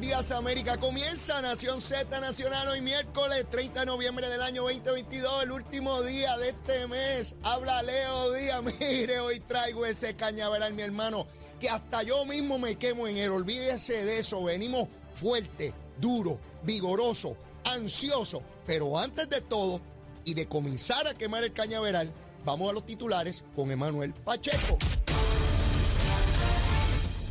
días 0.00 0.30
América. 0.30 0.78
Comienza 0.78 1.40
Nación 1.40 1.80
Z 1.80 2.20
Nacional 2.20 2.68
hoy 2.68 2.80
miércoles 2.80 3.46
30 3.50 3.80
de 3.80 3.86
noviembre 3.86 4.28
del 4.28 4.42
año 4.42 4.62
2022, 4.62 5.44
el 5.44 5.52
último 5.52 6.02
día 6.02 6.36
de 6.36 6.50
este 6.50 6.86
mes. 6.86 7.36
Habla 7.42 7.82
Leo 7.82 8.32
Díaz, 8.32 8.62
mire, 8.80 9.20
hoy 9.20 9.40
traigo 9.40 9.86
ese 9.86 10.14
cañaveral, 10.14 10.74
mi 10.74 10.82
hermano, 10.82 11.26
que 11.58 11.70
hasta 11.70 12.02
yo 12.02 12.24
mismo 12.26 12.58
me 12.58 12.76
quemo 12.76 13.06
en 13.06 13.16
él. 13.16 13.30
Olvídese 13.30 14.04
de 14.04 14.18
eso, 14.18 14.42
venimos 14.42 14.88
fuerte, 15.14 15.72
duro, 15.98 16.40
vigoroso, 16.62 17.36
ansioso. 17.64 18.42
Pero 18.66 18.98
antes 18.98 19.28
de 19.28 19.40
todo 19.40 19.80
y 20.24 20.34
de 20.34 20.46
comenzar 20.46 21.06
a 21.06 21.14
quemar 21.14 21.44
el 21.44 21.52
cañaveral, 21.52 22.12
vamos 22.44 22.70
a 22.70 22.72
los 22.72 22.84
titulares 22.84 23.44
con 23.54 23.70
Emanuel 23.70 24.12
Pacheco. 24.12 24.78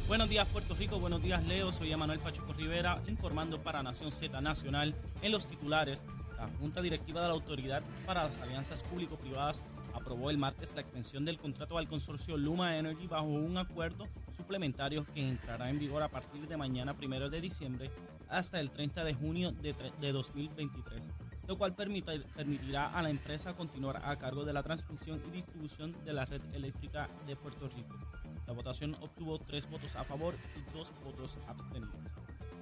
Buenos 0.07 0.29
días 0.29 0.47
Puerto 0.49 0.75
Rico, 0.75 0.99
buenos 0.99 1.23
días 1.23 1.43
Leo, 1.45 1.71
soy 1.71 1.91
Emanuel 1.91 2.19
Pacheco 2.19 2.53
Rivera 2.53 3.01
informando 3.07 3.63
para 3.63 3.81
Nación 3.81 4.11
Z 4.11 4.39
Nacional 4.39 4.93
en 5.23 5.31
los 5.31 5.47
titulares. 5.47 6.05
La 6.37 6.47
Junta 6.59 6.83
Directiva 6.83 7.21
de 7.21 7.27
la 7.27 7.33
Autoridad 7.33 7.81
para 8.05 8.25
las 8.25 8.39
Alianzas 8.39 8.83
Público-Privadas 8.83 9.63
aprobó 9.95 10.29
el 10.29 10.37
martes 10.37 10.75
la 10.75 10.81
extensión 10.81 11.25
del 11.25 11.39
contrato 11.39 11.79
al 11.79 11.87
consorcio 11.87 12.37
Luma 12.37 12.77
Energy 12.77 13.07
bajo 13.07 13.25
un 13.25 13.57
acuerdo 13.57 14.07
suplementario 14.37 15.07
que 15.11 15.27
entrará 15.27 15.71
en 15.71 15.79
vigor 15.79 16.03
a 16.03 16.09
partir 16.09 16.47
de 16.47 16.55
mañana, 16.55 16.95
primero 16.95 17.31
de 17.31 17.41
diciembre, 17.41 17.89
hasta 18.29 18.59
el 18.59 18.69
30 18.69 19.05
de 19.05 19.13
junio 19.15 19.53
de, 19.53 19.73
de 19.99 20.11
2023, 20.11 21.09
lo 21.47 21.57
cual 21.57 21.73
permitirá 21.73 22.91
a 22.93 23.01
la 23.01 23.09
empresa 23.09 23.55
continuar 23.55 24.03
a 24.05 24.15
cargo 24.17 24.45
de 24.45 24.53
la 24.53 24.61
transmisión 24.61 25.19
y 25.27 25.31
distribución 25.31 25.95
de 26.05 26.13
la 26.13 26.25
red 26.25 26.41
eléctrica 26.53 27.09
de 27.25 27.35
Puerto 27.35 27.67
Rico. 27.69 27.97
La 28.47 28.53
votación 28.53 28.95
obtuvo 29.01 29.39
tres 29.39 29.69
votos 29.69 29.95
a 29.95 30.03
favor 30.03 30.35
y 30.55 30.77
dos 30.77 30.93
votos 31.03 31.39
abstenidos. 31.47 31.95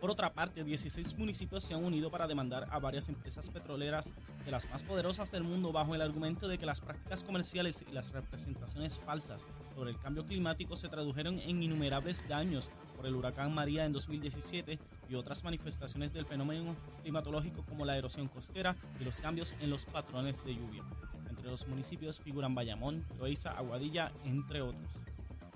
Por 0.04 0.12
otra 0.12 0.34
parte, 0.34 0.66
16 0.66 1.18
municipios 1.18 1.64
se 1.64 1.74
han 1.74 1.86
unido 1.86 2.12
para 2.12 2.28
demandar 2.28 2.68
a 2.72 2.78
varias 2.78 3.08
empresas 3.08 3.48
petroleras 3.50 4.12
de 4.44 4.52
las 4.52 4.70
más 4.70 4.84
poderosas 4.84 5.32
del 5.32 5.44
mundo 5.44 5.72
bajo 5.72 5.96
el 5.96 6.02
argumento 6.02 6.50
de 6.50 6.58
que 6.58 6.66
las 6.66 6.82
prácticas 6.82 7.24
comerciales 7.24 7.86
y 7.90 7.94
las 7.94 8.12
representaciones 8.12 9.00
falsas 9.00 9.48
sobre 9.74 9.92
el 9.92 9.98
cambio 9.98 10.26
climático 10.26 10.76
se 10.76 10.90
tradujeron 10.90 11.40
en 11.40 11.64
innumerables 11.64 12.28
daños 12.28 12.70
por 12.98 13.06
el 13.06 13.16
huracán 13.16 13.54
María 13.54 13.86
en 13.86 13.94
2017 13.94 14.78
y 15.08 15.16
otras 15.16 15.46
manifestaciones 15.46 16.12
del 16.12 16.26
fenómeno 16.26 16.76
climatológico 17.02 17.64
como 17.64 17.86
la 17.86 17.98
erosión 17.98 18.28
costera 18.28 18.76
y 19.00 19.06
los 19.06 19.22
cambios 19.22 19.56
en 19.62 19.70
los 19.70 19.86
patrones 19.86 20.44
de 20.44 20.56
lluvia. 20.56 20.84
Entre 21.30 21.50
los 21.50 21.66
municipios 21.66 22.20
figuran 22.20 22.54
Bayamón, 22.54 23.06
Loíza, 23.18 23.52
Aguadilla, 23.52 24.12
entre 24.26 24.62
otros. 24.62 24.92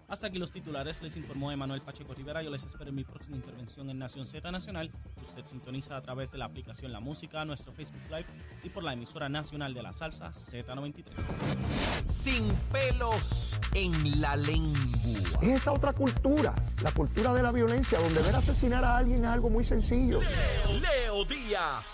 Hasta 0.07 0.27
aquí 0.27 0.39
los 0.39 0.53
titulares, 0.53 1.01
les 1.01 1.17
informó 1.17 1.51
Emanuel 1.51 1.81
Pacheco 1.81 2.13
Rivera. 2.13 2.41
Yo 2.41 2.49
les 2.49 2.63
espero 2.63 2.89
en 2.89 2.95
mi 2.95 3.03
próxima 3.03 3.35
intervención 3.35 3.89
en 3.89 3.99
Nación 3.99 4.25
Z 4.25 4.49
Nacional. 4.51 4.89
Usted 5.21 5.45
sintoniza 5.45 5.97
a 5.97 6.01
través 6.01 6.31
de 6.31 6.37
la 6.37 6.45
aplicación 6.45 6.93
La 6.93 7.01
Música, 7.01 7.43
nuestro 7.43 7.73
Facebook 7.73 8.03
Live 8.09 8.25
y 8.63 8.69
por 8.69 8.83
la 8.83 8.93
emisora 8.93 9.27
nacional 9.27 9.73
de 9.73 9.83
la 9.83 9.91
salsa 9.91 10.29
Z93. 10.29 11.03
Sin 12.07 12.47
pelos 12.71 13.59
en 13.73 14.21
la 14.21 14.37
lengua. 14.37 14.79
Es 15.41 15.49
esa 15.49 15.73
otra 15.73 15.91
cultura, 15.91 16.55
la 16.81 16.91
cultura 16.93 17.33
de 17.33 17.43
la 17.43 17.51
violencia, 17.51 17.99
donde 17.99 18.21
ver 18.21 18.35
asesinar 18.35 18.85
a 18.85 18.95
alguien 18.95 19.25
es 19.25 19.29
algo 19.29 19.49
muy 19.49 19.65
sencillo. 19.65 20.21
Leo, 20.21 20.79
Leo 20.79 20.96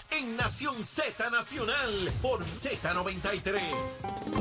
En 0.09 0.36
Nación 0.36 0.84
Z 0.84 1.30
Nacional 1.30 2.12
por 2.23 2.44
Z93. 2.44 3.62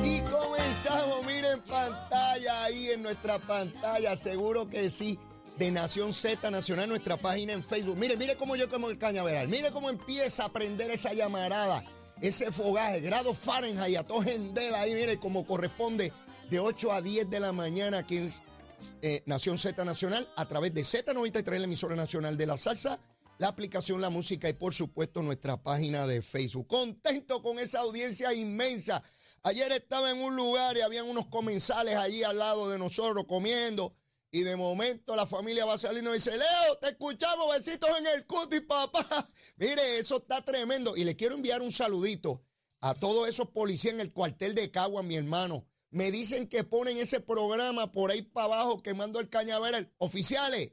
Y 0.02 0.22
comenzamos, 0.22 1.26
miren 1.26 1.60
pantalla 1.60 2.64
ahí 2.64 2.92
en 2.92 3.02
nuestra 3.02 3.38
pantalla 3.38 4.16
seguro 4.16 4.70
que 4.70 4.88
sí, 4.88 5.18
de 5.58 5.70
Nación 5.70 6.14
Z 6.14 6.50
Nacional, 6.50 6.88
nuestra 6.88 7.18
página 7.18 7.52
en 7.52 7.62
Facebook. 7.62 7.98
Mire, 7.98 8.16
mire 8.16 8.36
cómo 8.36 8.56
yo 8.56 8.70
como 8.70 8.88
el 8.88 8.96
cañaveral, 8.96 9.48
mire 9.48 9.70
cómo 9.70 9.90
empieza 9.90 10.46
a 10.46 10.52
prender 10.52 10.90
esa 10.90 11.12
llamarada, 11.12 11.84
ese 12.22 12.50
fogaje, 12.50 13.00
grado 13.00 13.34
Fahrenheit, 13.34 13.98
a 13.98 14.04
todo 14.04 14.22
ahí, 14.22 14.94
mire 14.94 15.18
como 15.18 15.44
corresponde 15.44 16.10
de 16.48 16.58
8 16.58 16.90
a 16.90 17.02
10 17.02 17.28
de 17.28 17.38
la 17.38 17.52
mañana 17.52 17.98
aquí 17.98 18.16
en 18.16 18.30
eh, 19.02 19.22
Nación 19.26 19.58
Z 19.58 19.84
Nacional, 19.84 20.26
a 20.36 20.48
través 20.48 20.72
de 20.72 20.80
Z93, 20.84 21.58
la 21.58 21.64
emisora 21.64 21.96
nacional 21.96 22.38
de 22.38 22.46
la 22.46 22.56
salsa, 22.56 22.98
la 23.42 23.48
aplicación 23.48 24.00
La 24.00 24.08
Música 24.08 24.48
y 24.48 24.52
por 24.52 24.72
supuesto 24.72 25.20
nuestra 25.20 25.62
página 25.62 26.06
de 26.06 26.22
Facebook. 26.22 26.68
Contento 26.68 27.42
con 27.42 27.58
esa 27.58 27.80
audiencia 27.80 28.32
inmensa 28.32 29.02
Ayer 29.44 29.72
estaba 29.72 30.12
en 30.12 30.22
un 30.22 30.36
lugar 30.36 30.76
y 30.76 30.82
habían 30.82 31.08
unos 31.08 31.26
comensales 31.26 31.96
allí 31.96 32.22
al 32.22 32.38
lado 32.38 32.68
de 32.68 32.78
nosotros 32.78 33.24
comiendo. 33.26 33.96
Y 34.30 34.42
de 34.42 34.54
momento 34.54 35.16
la 35.16 35.26
familia 35.26 35.64
va 35.64 35.76
saliendo 35.76 36.10
y 36.10 36.14
dice, 36.14 36.30
Leo, 36.30 36.78
te 36.80 36.90
escuchamos, 36.90 37.52
besitos 37.52 37.90
en 37.98 38.06
el 38.06 38.24
cuti, 38.24 38.60
papá. 38.60 39.04
Mire, 39.56 39.98
eso 39.98 40.18
está 40.18 40.44
tremendo. 40.44 40.96
Y 40.96 41.02
le 41.02 41.16
quiero 41.16 41.34
enviar 41.34 41.60
un 41.60 41.72
saludito 41.72 42.44
a 42.80 42.94
todos 42.94 43.28
esos 43.28 43.48
policías 43.48 43.94
en 43.94 44.00
el 44.00 44.12
cuartel 44.12 44.54
de 44.54 44.70
Cagua, 44.70 45.02
mi 45.02 45.16
hermano. 45.16 45.66
Me 45.90 46.12
dicen 46.12 46.46
que 46.46 46.62
ponen 46.62 46.96
ese 46.96 47.18
programa 47.18 47.90
por 47.90 48.12
ahí 48.12 48.22
para 48.22 48.46
abajo 48.46 48.80
quemando 48.80 49.18
el 49.18 49.28
cañaveral. 49.28 49.92
Oficiales, 49.98 50.70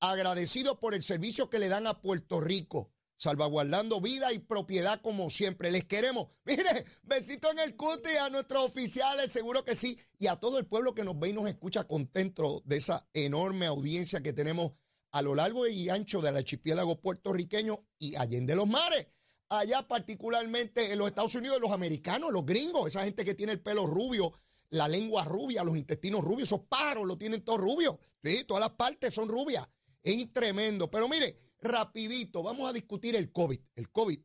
agradecidos 0.00 0.78
por 0.78 0.94
el 0.94 1.02
servicio 1.02 1.50
que 1.50 1.58
le 1.58 1.68
dan 1.68 1.86
a 1.86 2.00
Puerto 2.00 2.40
Rico 2.40 2.90
salvaguardando 3.16 4.00
vida 4.00 4.32
y 4.32 4.38
propiedad 4.38 5.00
como 5.00 5.30
siempre. 5.30 5.70
Les 5.70 5.84
queremos. 5.84 6.28
Mire, 6.44 6.84
besito 7.02 7.50
en 7.50 7.58
el 7.58 7.76
cuti 7.76 8.10
a 8.20 8.30
nuestros 8.30 8.64
oficiales, 8.64 9.32
seguro 9.32 9.64
que 9.64 9.74
sí, 9.74 9.98
y 10.18 10.26
a 10.26 10.36
todo 10.36 10.58
el 10.58 10.66
pueblo 10.66 10.94
que 10.94 11.04
nos 11.04 11.18
ve 11.18 11.30
y 11.30 11.32
nos 11.32 11.48
escucha 11.48 11.84
contento 11.84 12.62
de 12.64 12.76
esa 12.76 13.08
enorme 13.14 13.66
audiencia 13.66 14.22
que 14.22 14.32
tenemos 14.32 14.72
a 15.12 15.22
lo 15.22 15.34
largo 15.34 15.66
y 15.66 15.88
ancho 15.88 16.20
del 16.20 16.36
archipiélago 16.36 17.00
puertorriqueño 17.00 17.86
y 17.98 18.16
allende 18.16 18.54
los 18.54 18.66
mares. 18.66 19.08
Allá 19.48 19.86
particularmente 19.86 20.92
en 20.92 20.98
los 20.98 21.06
Estados 21.06 21.34
Unidos, 21.36 21.60
los 21.60 21.70
americanos, 21.70 22.32
los 22.32 22.44
gringos, 22.44 22.88
esa 22.88 23.04
gente 23.04 23.24
que 23.24 23.34
tiene 23.34 23.52
el 23.52 23.60
pelo 23.60 23.86
rubio, 23.86 24.32
la 24.70 24.88
lengua 24.88 25.24
rubia, 25.24 25.62
los 25.62 25.76
intestinos 25.76 26.24
rubios, 26.24 26.48
esos 26.48 26.66
pájaros 26.68 27.06
lo 27.06 27.16
tienen 27.16 27.44
todos 27.44 27.60
rubios. 27.60 27.96
Sí, 28.24 28.42
todas 28.44 28.60
las 28.60 28.70
partes 28.70 29.14
son 29.14 29.28
rubias. 29.28 29.68
Es 30.06 30.32
tremendo. 30.32 30.88
Pero 30.88 31.08
mire, 31.08 31.36
rapidito, 31.60 32.44
vamos 32.44 32.70
a 32.70 32.72
discutir 32.72 33.16
el 33.16 33.32
COVID. 33.32 33.58
El 33.74 33.90
COVID, 33.90 34.20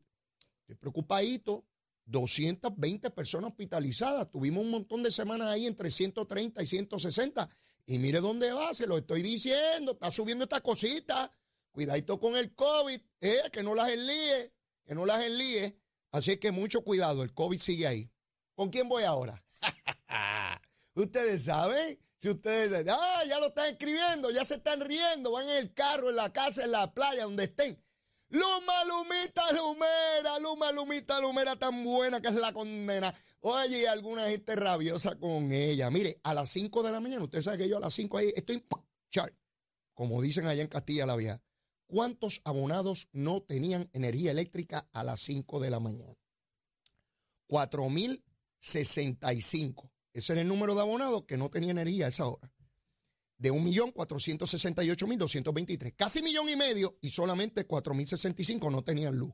estoy 0.60 0.76
preocupadito, 0.76 1.66
220 2.06 3.10
personas 3.10 3.50
hospitalizadas. 3.50 4.30
Tuvimos 4.30 4.62
un 4.62 4.70
montón 4.70 5.02
de 5.02 5.10
semanas 5.10 5.48
ahí 5.48 5.66
entre 5.66 5.90
130 5.90 6.62
y 6.62 6.66
160. 6.68 7.50
Y 7.86 7.98
mire 7.98 8.20
dónde 8.20 8.52
va, 8.52 8.72
se 8.74 8.86
lo 8.86 8.96
estoy 8.96 9.22
diciendo, 9.22 9.92
está 9.92 10.12
subiendo 10.12 10.44
esta 10.44 10.60
cosita. 10.60 11.32
Cuidadito 11.72 12.20
con 12.20 12.36
el 12.36 12.54
COVID, 12.54 13.00
eh, 13.20 13.50
que 13.50 13.64
no 13.64 13.74
las 13.74 13.90
enlíe, 13.90 14.52
que 14.84 14.94
no 14.94 15.04
las 15.04 15.24
enlíe. 15.24 15.76
Así 16.12 16.36
que 16.36 16.52
mucho 16.52 16.84
cuidado, 16.84 17.24
el 17.24 17.34
COVID 17.34 17.58
sigue 17.58 17.88
ahí. 17.88 18.08
¿Con 18.54 18.70
quién 18.70 18.88
voy 18.88 19.02
ahora? 19.02 19.42
Ustedes 20.94 21.42
saben, 21.42 21.98
si 22.22 22.30
ustedes, 22.30 22.86
ah, 22.88 23.24
ya 23.26 23.40
lo 23.40 23.48
están 23.48 23.70
escribiendo, 23.70 24.30
ya 24.30 24.44
se 24.44 24.54
están 24.54 24.80
riendo, 24.80 25.32
van 25.32 25.48
en 25.48 25.56
el 25.56 25.74
carro, 25.74 26.08
en 26.08 26.14
la 26.14 26.32
casa, 26.32 26.62
en 26.62 26.70
la 26.70 26.94
playa, 26.94 27.24
donde 27.24 27.42
estén. 27.42 27.84
Luma, 28.28 28.84
Lumita, 28.84 29.42
Lumera, 29.52 30.38
Luma, 30.38 30.70
Lumita, 30.70 31.18
Lumera, 31.18 31.56
tan 31.56 31.82
buena 31.82 32.22
que 32.22 32.28
es 32.28 32.36
la 32.36 32.52
condena. 32.52 33.12
Oye, 33.40 33.88
alguna 33.88 34.28
gente 34.28 34.54
rabiosa 34.54 35.18
con 35.18 35.50
ella. 35.50 35.90
Mire, 35.90 36.20
a 36.22 36.32
las 36.32 36.48
5 36.50 36.84
de 36.84 36.92
la 36.92 37.00
mañana, 37.00 37.24
usted 37.24 37.42
sabe 37.42 37.58
que 37.58 37.68
yo 37.68 37.78
a 37.78 37.80
las 37.80 37.94
5 37.94 38.18
ahí 38.18 38.32
estoy 38.36 38.64
char, 39.10 39.34
como 39.92 40.22
dicen 40.22 40.46
allá 40.46 40.62
en 40.62 40.68
Castilla 40.68 41.06
la 41.06 41.16
Vieja. 41.16 41.42
¿Cuántos 41.88 42.40
abonados 42.44 43.08
no 43.10 43.42
tenían 43.42 43.90
energía 43.92 44.30
eléctrica 44.30 44.88
a 44.92 45.02
las 45.02 45.18
5 45.22 45.58
de 45.58 45.70
la 45.70 45.80
mañana? 45.80 46.16
4.065. 47.48 49.91
Ese 50.12 50.32
era 50.32 50.42
el 50.42 50.48
número 50.48 50.74
de 50.74 50.80
abonados 50.80 51.24
que 51.24 51.36
no 51.36 51.50
tenía 51.50 51.70
energía 51.70 52.06
a 52.06 52.08
esa 52.08 52.26
hora. 52.26 52.52
De 53.38 53.52
1.468.223. 53.52 55.94
Casi 55.96 56.22
millón 56.22 56.48
y 56.48 56.56
medio 56.56 56.98
y 57.00 57.10
solamente 57.10 57.66
4.065 57.66 58.70
no 58.70 58.82
tenían 58.82 59.16
luz. 59.16 59.32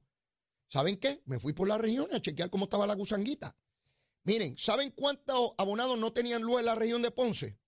¿Saben 0.69 0.96
qué? 0.96 1.22
Me 1.25 1.38
fui 1.38 1.52
por 1.52 1.69
la 1.69 1.78
región 1.78 2.08
a 2.12 2.20
chequear 2.20 2.50
cómo 2.50 2.64
estaba 2.64 2.86
la 2.86 2.94
gusanguita. 2.94 3.56
Miren, 4.25 4.56
¿saben 4.58 4.90
cuántos 4.90 5.52
abonados 5.56 5.98
no 5.98 6.12
tenían 6.12 6.42
luz 6.42 6.60
en 6.60 6.66
la 6.66 6.75
región 6.75 7.02
de 7.02 7.10
Ponce? 7.10 7.58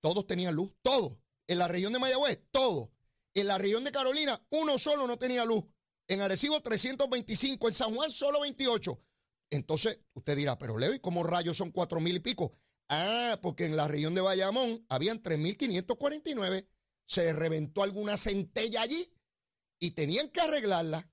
Todos 0.00 0.26
tenían 0.26 0.54
luz, 0.54 0.72
todos. 0.82 1.16
En 1.46 1.58
la 1.58 1.68
región 1.68 1.92
de 1.92 1.98
Mayagüez, 1.98 2.40
todos. 2.50 2.90
En 3.32 3.48
la 3.48 3.58
región 3.58 3.84
de 3.84 3.92
Carolina, 3.92 4.44
uno 4.50 4.78
solo 4.78 5.06
no 5.06 5.18
tenía 5.18 5.44
luz. 5.44 5.64
En 6.06 6.20
Arecibo, 6.20 6.60
325. 6.60 7.68
En 7.68 7.74
San 7.74 7.94
Juan, 7.94 8.10
solo 8.10 8.40
28. 8.40 9.00
Entonces, 9.50 10.00
usted 10.14 10.36
dirá, 10.36 10.58
pero 10.58 10.78
Leo, 10.78 10.94
¿y 10.94 11.00
cómo 11.00 11.22
rayos 11.22 11.56
son 11.56 11.70
cuatro 11.70 12.00
mil 12.00 12.16
y 12.16 12.20
pico? 12.20 12.58
Ah, 12.88 13.38
porque 13.42 13.64
en 13.64 13.76
la 13.76 13.88
región 13.88 14.14
de 14.14 14.20
Bayamón 14.20 14.84
habían 14.88 15.22
3.549. 15.22 16.66
Se 17.06 17.32
reventó 17.32 17.82
alguna 17.82 18.16
centella 18.16 18.82
allí 18.82 19.12
y 19.78 19.92
tenían 19.92 20.28
que 20.30 20.40
arreglarla. 20.40 21.10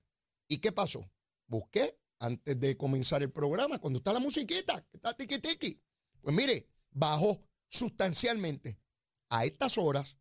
¿Y 0.48 0.58
qué 0.58 0.72
pasó? 0.72 1.10
Busqué 1.46 1.98
antes 2.18 2.58
de 2.60 2.76
comenzar 2.76 3.22
el 3.22 3.32
programa, 3.32 3.78
cuando 3.78 3.98
está 3.98 4.12
la 4.12 4.20
musiquita, 4.20 4.86
que 4.90 4.96
está 4.96 5.16
tiki 5.16 5.38
tiki. 5.38 5.82
Pues 6.20 6.34
mire, 6.34 6.68
bajó 6.90 7.42
sustancialmente. 7.68 8.78
A 9.28 9.44
estas 9.44 9.78
horas, 9.78 10.18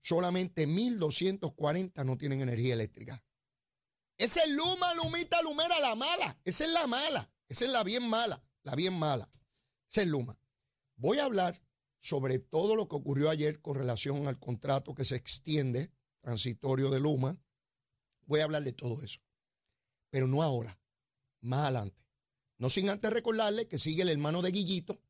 solamente 0.00 0.66
1.240 0.66 2.04
no 2.04 2.16
tienen 2.16 2.40
energía 2.40 2.74
eléctrica. 2.74 3.22
Esa 4.16 4.44
es 4.44 4.50
Luma, 4.50 4.94
Lumita, 4.94 5.42
Lumera, 5.42 5.80
la 5.80 5.94
mala. 5.94 6.40
Esa 6.44 6.64
es 6.64 6.72
la 6.72 6.86
mala. 6.86 7.31
Esa 7.52 7.66
es 7.66 7.70
la 7.70 7.84
bien 7.84 8.08
mala, 8.08 8.42
la 8.62 8.74
bien 8.74 8.94
mala. 8.94 9.28
Esa 9.90 10.00
es 10.00 10.08
Luma. 10.08 10.38
Voy 10.96 11.18
a 11.18 11.24
hablar 11.24 11.62
sobre 12.00 12.38
todo 12.38 12.76
lo 12.76 12.88
que 12.88 12.96
ocurrió 12.96 13.28
ayer 13.28 13.60
con 13.60 13.76
relación 13.76 14.26
al 14.26 14.38
contrato 14.38 14.94
que 14.94 15.04
se 15.04 15.16
extiende, 15.16 15.92
transitorio 16.22 16.88
de 16.88 16.98
Luma. 16.98 17.38
Voy 18.24 18.40
a 18.40 18.44
hablar 18.44 18.64
de 18.64 18.72
todo 18.72 19.02
eso. 19.02 19.20
Pero 20.08 20.26
no 20.28 20.42
ahora, 20.42 20.80
más 21.42 21.64
adelante. 21.64 22.02
No 22.56 22.70
sin 22.70 22.88
antes 22.88 23.12
recordarle 23.12 23.68
que 23.68 23.78
sigue 23.78 24.00
el 24.00 24.08
hermano 24.08 24.40
de 24.40 24.50
Guillito, 24.50 25.02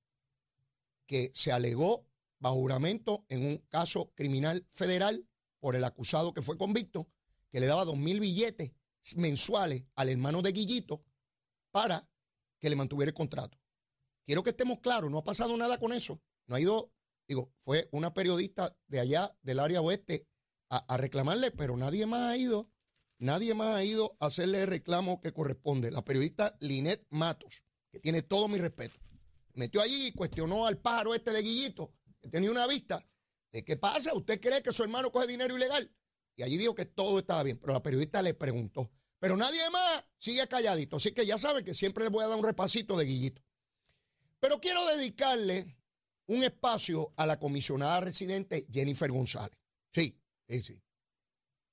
que 1.06 1.30
se 1.36 1.52
alegó 1.52 2.08
bajo 2.40 2.68
en 3.28 3.46
un 3.46 3.58
caso 3.68 4.10
criminal 4.16 4.66
federal 4.68 5.28
por 5.60 5.76
el 5.76 5.84
acusado 5.84 6.34
que 6.34 6.42
fue 6.42 6.58
convicto, 6.58 7.06
que 7.52 7.60
le 7.60 7.68
daba 7.68 7.84
dos 7.84 7.96
mil 7.96 8.18
billetes 8.18 8.72
mensuales 9.14 9.84
al 9.94 10.08
hermano 10.08 10.42
de 10.42 10.50
Guillito 10.50 11.04
para 11.70 12.08
que 12.62 12.70
le 12.70 12.76
mantuviera 12.76 13.10
el 13.10 13.14
contrato. 13.14 13.58
Quiero 14.24 14.44
que 14.44 14.50
estemos 14.50 14.78
claros, 14.78 15.10
no 15.10 15.18
ha 15.18 15.24
pasado 15.24 15.56
nada 15.56 15.78
con 15.78 15.92
eso. 15.92 16.22
No 16.46 16.54
ha 16.54 16.60
ido, 16.60 16.92
digo, 17.26 17.52
fue 17.58 17.88
una 17.90 18.14
periodista 18.14 18.78
de 18.86 19.00
allá 19.00 19.36
del 19.42 19.58
área 19.58 19.80
oeste 19.80 20.28
a, 20.70 20.96
reclamarle, 20.96 21.50
pero 21.50 21.76
nadie 21.76 22.06
más 22.06 22.30
ha 22.30 22.36
ido, 22.36 22.70
nadie 23.18 23.52
más 23.52 23.76
ha 23.76 23.84
ido 23.84 24.16
a 24.20 24.26
hacerle 24.26 24.62
el 24.62 24.68
reclamo 24.68 25.20
que 25.20 25.32
corresponde. 25.32 25.90
La 25.90 26.04
periodista 26.04 26.56
Linet 26.60 27.04
Matos, 27.10 27.64
que 27.90 28.00
tiene 28.00 28.22
todo 28.22 28.48
mi 28.48 28.58
respeto, 28.58 28.98
metió 29.54 29.82
allí 29.82 30.06
y 30.06 30.12
cuestionó 30.12 30.66
al 30.66 30.78
pájaro 30.78 31.14
este 31.14 31.32
de 31.32 31.42
Guillito, 31.42 31.92
que 32.22 32.28
tenía 32.30 32.50
una 32.50 32.66
vista. 32.66 33.04
¿De 33.50 33.64
qué 33.64 33.76
pasa? 33.76 34.14
¿Usted 34.14 34.40
cree 34.40 34.62
que 34.62 34.72
su 34.72 34.82
hermano 34.82 35.12
coge 35.12 35.26
dinero 35.26 35.54
ilegal? 35.54 35.94
Y 36.36 36.42
allí 36.42 36.56
dijo 36.56 36.74
que 36.74 36.86
todo 36.86 37.18
estaba 37.18 37.42
bien, 37.42 37.58
pero 37.58 37.74
la 37.74 37.82
periodista 37.82 38.22
le 38.22 38.32
preguntó. 38.32 38.90
Pero 39.18 39.36
nadie 39.36 39.68
más 39.70 40.04
sigue 40.22 40.46
calladito. 40.46 40.96
Así 40.96 41.12
que 41.12 41.26
ya 41.26 41.36
saben 41.36 41.64
que 41.64 41.74
siempre 41.74 42.04
les 42.04 42.12
voy 42.12 42.22
a 42.24 42.28
dar 42.28 42.38
un 42.38 42.44
repasito 42.44 42.96
de 42.96 43.04
Guillito. 43.04 43.42
Pero 44.38 44.60
quiero 44.60 44.84
dedicarle 44.86 45.76
un 46.26 46.44
espacio 46.44 47.12
a 47.16 47.26
la 47.26 47.40
comisionada 47.40 48.00
residente 48.00 48.66
Jennifer 48.72 49.10
González. 49.10 49.58
Sí, 49.92 50.16
sí, 50.48 50.62
sí. 50.62 50.82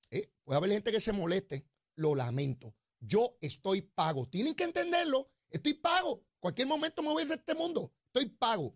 Eh, 0.09 0.31
puede 0.43 0.57
haber 0.57 0.71
gente 0.71 0.91
que 0.91 0.99
se 0.99 1.13
moleste. 1.13 1.63
Lo 1.95 2.15
lamento. 2.15 2.75
Yo 2.99 3.37
estoy 3.39 3.81
pago. 3.81 4.27
Tienen 4.27 4.55
que 4.55 4.63
entenderlo. 4.63 5.31
Estoy 5.51 5.75
pago. 5.75 6.25
Cualquier 6.39 6.67
momento 6.67 7.03
me 7.03 7.09
voy 7.09 7.25
de 7.25 7.35
este 7.35 7.53
mundo. 7.53 7.93
Estoy 8.07 8.29
pago. 8.29 8.75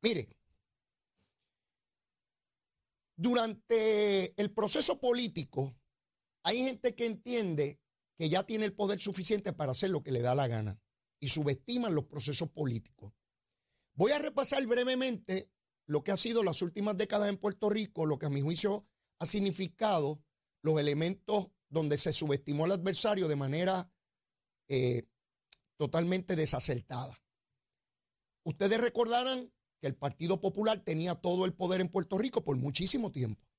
Mire, 0.00 0.28
durante 3.14 4.40
el 4.40 4.50
proceso 4.52 4.98
político, 4.98 5.72
hay 6.42 6.64
gente 6.64 6.94
que 6.96 7.06
entiende 7.06 7.81
que 8.22 8.28
ya 8.28 8.46
tiene 8.46 8.66
el 8.66 8.72
poder 8.72 9.00
suficiente 9.00 9.52
para 9.52 9.72
hacer 9.72 9.90
lo 9.90 10.04
que 10.04 10.12
le 10.12 10.22
da 10.22 10.36
la 10.36 10.46
gana 10.46 10.80
y 11.18 11.26
subestiman 11.26 11.92
los 11.92 12.04
procesos 12.04 12.48
políticos. 12.50 13.12
Voy 13.94 14.12
a 14.12 14.20
repasar 14.20 14.64
brevemente 14.64 15.50
lo 15.86 16.04
que 16.04 16.12
ha 16.12 16.16
sido 16.16 16.44
las 16.44 16.62
últimas 16.62 16.96
décadas 16.96 17.28
en 17.30 17.36
Puerto 17.36 17.68
Rico, 17.68 18.06
lo 18.06 18.20
que 18.20 18.26
a 18.26 18.30
mi 18.30 18.40
juicio 18.40 18.86
ha 19.18 19.26
significado 19.26 20.22
los 20.62 20.78
elementos 20.78 21.48
donde 21.68 21.96
se 21.96 22.12
subestimó 22.12 22.66
al 22.66 22.70
adversario 22.70 23.26
de 23.26 23.34
manera 23.34 23.92
eh, 24.68 25.08
totalmente 25.76 26.36
desacertada. 26.36 27.20
Ustedes 28.44 28.80
recordarán 28.80 29.52
que 29.80 29.88
el 29.88 29.96
Partido 29.96 30.40
Popular 30.40 30.78
tenía 30.84 31.16
todo 31.16 31.44
el 31.44 31.54
poder 31.54 31.80
en 31.80 31.88
Puerto 31.88 32.18
Rico 32.18 32.44
por 32.44 32.56
muchísimo 32.56 33.10
tiempo. 33.10 33.51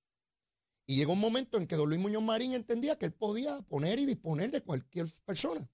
Y 0.85 0.97
llegó 0.97 1.13
un 1.13 1.19
momento 1.19 1.57
en 1.57 1.67
que 1.67 1.75
don 1.75 1.87
Luis 1.87 2.01
Muñoz 2.01 2.23
Marín 2.23 2.53
entendía 2.53 2.97
que 2.97 3.05
él 3.05 3.13
podía 3.13 3.61
poner 3.61 3.99
y 3.99 4.05
disponer 4.05 4.51
de 4.51 4.61
cualquier 4.61 5.07
persona. 5.25 5.69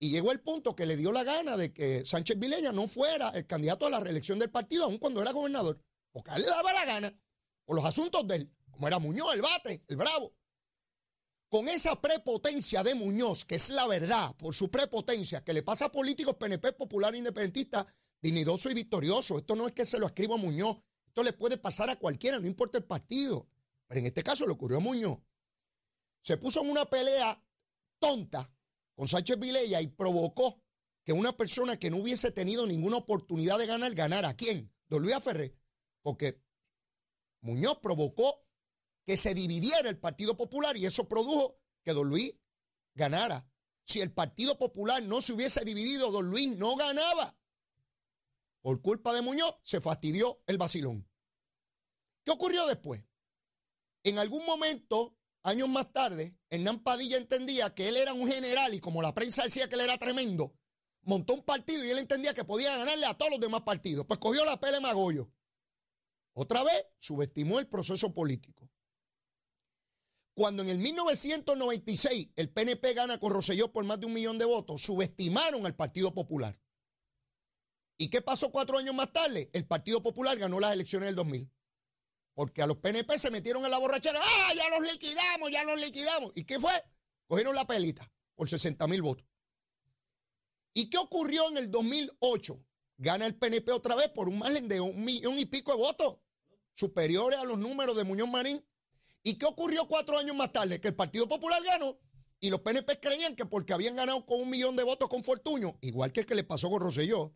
Y 0.00 0.10
llegó 0.10 0.32
el 0.32 0.40
punto 0.40 0.74
que 0.74 0.86
le 0.86 0.96
dio 0.96 1.12
la 1.12 1.24
gana 1.24 1.56
de 1.56 1.72
que 1.72 2.04
Sánchez 2.04 2.38
Vilella 2.38 2.72
no 2.72 2.88
fuera 2.88 3.30
el 3.30 3.46
candidato 3.46 3.86
a 3.86 3.90
la 3.90 4.00
reelección 4.00 4.38
del 4.38 4.50
partido, 4.50 4.84
aun 4.84 4.98
cuando 4.98 5.22
era 5.22 5.32
gobernador, 5.32 5.80
porque 6.12 6.32
a 6.32 6.36
él 6.36 6.42
le 6.42 6.48
daba 6.48 6.72
la 6.72 6.84
gana 6.84 7.18
por 7.64 7.76
los 7.76 7.84
asuntos 7.84 8.26
de 8.26 8.36
él, 8.36 8.52
como 8.70 8.88
era 8.88 8.98
Muñoz, 8.98 9.34
el 9.34 9.42
bate, 9.42 9.84
el 9.88 9.96
bravo. 9.96 10.34
Con 11.48 11.68
esa 11.68 12.00
prepotencia 12.00 12.82
de 12.82 12.96
Muñoz, 12.96 13.44
que 13.44 13.54
es 13.54 13.70
la 13.70 13.86
verdad, 13.86 14.34
por 14.36 14.54
su 14.54 14.70
prepotencia, 14.70 15.44
que 15.44 15.52
le 15.52 15.62
pasa 15.62 15.86
a 15.86 15.92
políticos 15.92 16.34
PNP, 16.34 16.72
popular, 16.72 17.14
independentistas, 17.14 17.86
dignidoso 18.20 18.70
y 18.70 18.74
victorioso. 18.74 19.38
Esto 19.38 19.54
no 19.54 19.68
es 19.68 19.72
que 19.72 19.86
se 19.86 19.98
lo 19.98 20.06
escriba 20.06 20.34
a 20.34 20.38
Muñoz. 20.38 20.78
Esto 21.06 21.22
le 21.22 21.32
puede 21.32 21.56
pasar 21.56 21.90
a 21.90 21.96
cualquiera, 21.96 22.40
no 22.40 22.46
importa 22.46 22.78
el 22.78 22.84
partido. 22.84 23.46
Pero 23.86 24.00
en 24.00 24.06
este 24.06 24.22
caso 24.22 24.46
le 24.46 24.52
ocurrió 24.52 24.78
a 24.78 24.80
Muñoz. 24.80 25.18
Se 26.22 26.36
puso 26.36 26.62
en 26.62 26.70
una 26.70 26.86
pelea 26.86 27.42
tonta 27.98 28.50
con 28.94 29.08
Sánchez 29.08 29.38
Vilella 29.38 29.80
y 29.80 29.88
provocó 29.88 30.62
que 31.04 31.12
una 31.12 31.36
persona 31.36 31.78
que 31.78 31.90
no 31.90 31.98
hubiese 31.98 32.30
tenido 32.30 32.66
ninguna 32.66 32.96
oportunidad 32.96 33.58
de 33.58 33.66
ganar, 33.66 33.94
ganara. 33.94 34.30
¿A 34.30 34.36
quién? 34.36 34.72
Don 34.88 35.02
Luis 35.02 35.18
Ferrer. 35.22 35.54
Porque 36.02 36.42
Muñoz 37.40 37.78
provocó 37.82 38.46
que 39.04 39.16
se 39.16 39.34
dividiera 39.34 39.90
el 39.90 39.98
Partido 39.98 40.36
Popular 40.36 40.76
y 40.76 40.86
eso 40.86 41.08
produjo 41.08 41.60
que 41.82 41.92
Don 41.92 42.08
Luis 42.08 42.34
ganara. 42.94 43.46
Si 43.86 44.00
el 44.00 44.12
Partido 44.12 44.56
Popular 44.56 45.02
no 45.02 45.20
se 45.20 45.34
hubiese 45.34 45.62
dividido, 45.64 46.10
Don 46.10 46.30
Luis 46.30 46.56
no 46.56 46.74
ganaba. 46.76 47.38
Por 48.62 48.80
culpa 48.80 49.12
de 49.12 49.20
Muñoz 49.20 49.56
se 49.62 49.82
fastidió 49.82 50.42
el 50.46 50.56
vacilón. 50.56 51.06
¿Qué 52.24 52.30
ocurrió 52.30 52.66
después? 52.66 53.04
En 54.04 54.18
algún 54.18 54.44
momento, 54.44 55.16
años 55.42 55.68
más 55.68 55.90
tarde, 55.90 56.36
Hernán 56.50 56.82
Padilla 56.82 57.16
entendía 57.16 57.74
que 57.74 57.88
él 57.88 57.96
era 57.96 58.12
un 58.12 58.28
general 58.30 58.74
y 58.74 58.80
como 58.80 59.00
la 59.00 59.14
prensa 59.14 59.42
decía 59.42 59.68
que 59.68 59.76
él 59.76 59.80
era 59.80 59.96
tremendo, 59.96 60.54
montó 61.02 61.34
un 61.34 61.42
partido 61.42 61.82
y 61.84 61.90
él 61.90 61.98
entendía 61.98 62.34
que 62.34 62.44
podía 62.44 62.76
ganarle 62.76 63.06
a 63.06 63.14
todos 63.14 63.32
los 63.32 63.40
demás 63.40 63.62
partidos. 63.62 64.04
Pues 64.06 64.20
cogió 64.20 64.44
la 64.44 64.60
pele 64.60 64.78
Magollo. 64.78 65.32
Otra 66.34 66.62
vez 66.62 66.86
subestimó 66.98 67.58
el 67.58 67.66
proceso 67.66 68.12
político. 68.12 68.70
Cuando 70.34 70.62
en 70.62 70.68
el 70.68 70.78
1996 70.78 72.30
el 72.36 72.50
PNP 72.50 72.92
gana 72.92 73.18
con 73.18 73.32
Roselló 73.32 73.72
por 73.72 73.84
más 73.84 74.00
de 74.00 74.06
un 74.06 74.12
millón 74.12 74.36
de 74.36 74.44
votos, 74.44 74.82
subestimaron 74.82 75.64
al 75.64 75.76
Partido 75.76 76.12
Popular. 76.12 76.60
¿Y 77.96 78.10
qué 78.10 78.20
pasó 78.20 78.50
cuatro 78.50 78.76
años 78.76 78.94
más 78.94 79.12
tarde? 79.12 79.48
El 79.52 79.66
Partido 79.66 80.02
Popular 80.02 80.36
ganó 80.36 80.60
las 80.60 80.72
elecciones 80.72 81.06
del 81.06 81.14
2000. 81.14 81.50
Porque 82.34 82.62
a 82.62 82.66
los 82.66 82.78
PNP 82.78 83.18
se 83.18 83.30
metieron 83.30 83.64
en 83.64 83.70
la 83.70 83.78
borrachera. 83.78 84.20
¡Ah, 84.22 84.52
ya 84.54 84.68
los 84.70 84.92
liquidamos, 84.92 85.50
ya 85.50 85.64
los 85.64 85.80
liquidamos! 85.80 86.32
¿Y 86.34 86.44
qué 86.44 86.58
fue? 86.58 86.72
Cogieron 87.26 87.54
la 87.54 87.66
pelita 87.66 88.10
por 88.34 88.48
60 88.48 88.86
mil 88.88 89.02
votos. 89.02 89.26
¿Y 90.72 90.90
qué 90.90 90.98
ocurrió 90.98 91.48
en 91.48 91.56
el 91.56 91.70
2008? 91.70 92.60
Gana 92.96 93.26
el 93.26 93.36
PNP 93.36 93.70
otra 93.72 93.94
vez 93.94 94.08
por 94.08 94.28
un 94.28 94.38
margen 94.38 94.68
de 94.68 94.80
un 94.80 95.04
millón 95.04 95.38
y 95.38 95.46
pico 95.46 95.72
de 95.72 95.78
votos, 95.78 96.18
superiores 96.74 97.38
a 97.38 97.44
los 97.44 97.58
números 97.58 97.96
de 97.96 98.04
Muñoz 98.04 98.28
Marín. 98.28 98.64
¿Y 99.22 99.38
qué 99.38 99.46
ocurrió 99.46 99.86
cuatro 99.86 100.18
años 100.18 100.34
más 100.34 100.52
tarde? 100.52 100.80
Que 100.80 100.88
el 100.88 100.96
Partido 100.96 101.28
Popular 101.28 101.62
ganó 101.62 101.98
y 102.44 102.50
los 102.50 102.60
PNP 102.60 103.00
creían 103.00 103.34
que 103.34 103.46
porque 103.46 103.72
habían 103.72 103.96
ganado 103.96 104.26
con 104.26 104.38
un 104.38 104.50
millón 104.50 104.76
de 104.76 104.82
votos 104.82 105.08
con 105.08 105.24
Fortuño, 105.24 105.78
igual 105.80 106.12
que 106.12 106.20
el 106.20 106.26
que 106.26 106.34
le 106.34 106.44
pasó 106.44 106.68
con 106.68 106.78
Rosselló, 106.78 107.34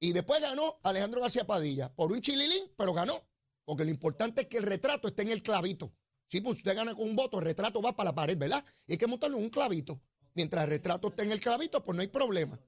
y 0.00 0.12
después 0.12 0.40
ganó 0.40 0.80
Alejandro 0.82 1.20
García 1.20 1.46
Padilla 1.46 1.94
por 1.94 2.10
un 2.10 2.22
chililín, 2.22 2.72
pero 2.76 2.94
ganó. 2.94 3.22
Porque 3.64 3.84
lo 3.84 3.90
importante 3.90 4.42
es 4.42 4.46
que 4.46 4.58
el 4.58 4.64
retrato 4.64 5.08
esté 5.08 5.22
en 5.22 5.30
el 5.30 5.42
clavito. 5.42 5.94
Si 6.26 6.40
pues 6.40 6.58
usted 6.58 6.74
gana 6.74 6.94
con 6.94 7.08
un 7.08 7.16
voto, 7.16 7.38
el 7.38 7.44
retrato 7.44 7.80
va 7.80 7.96
para 7.96 8.10
la 8.10 8.14
pared, 8.14 8.36
¿verdad? 8.36 8.64
Y 8.86 8.92
hay 8.92 8.98
que 8.98 9.06
montarlo 9.06 9.36
en 9.36 9.44
un 9.44 9.50
clavito. 9.50 10.00
Mientras 10.34 10.64
el 10.64 10.70
retrato 10.70 11.08
esté 11.08 11.22
en 11.22 11.32
el 11.32 11.40
clavito, 11.40 11.82
pues 11.82 11.94
no 11.96 12.02
hay 12.02 12.08
problema. 12.08 12.60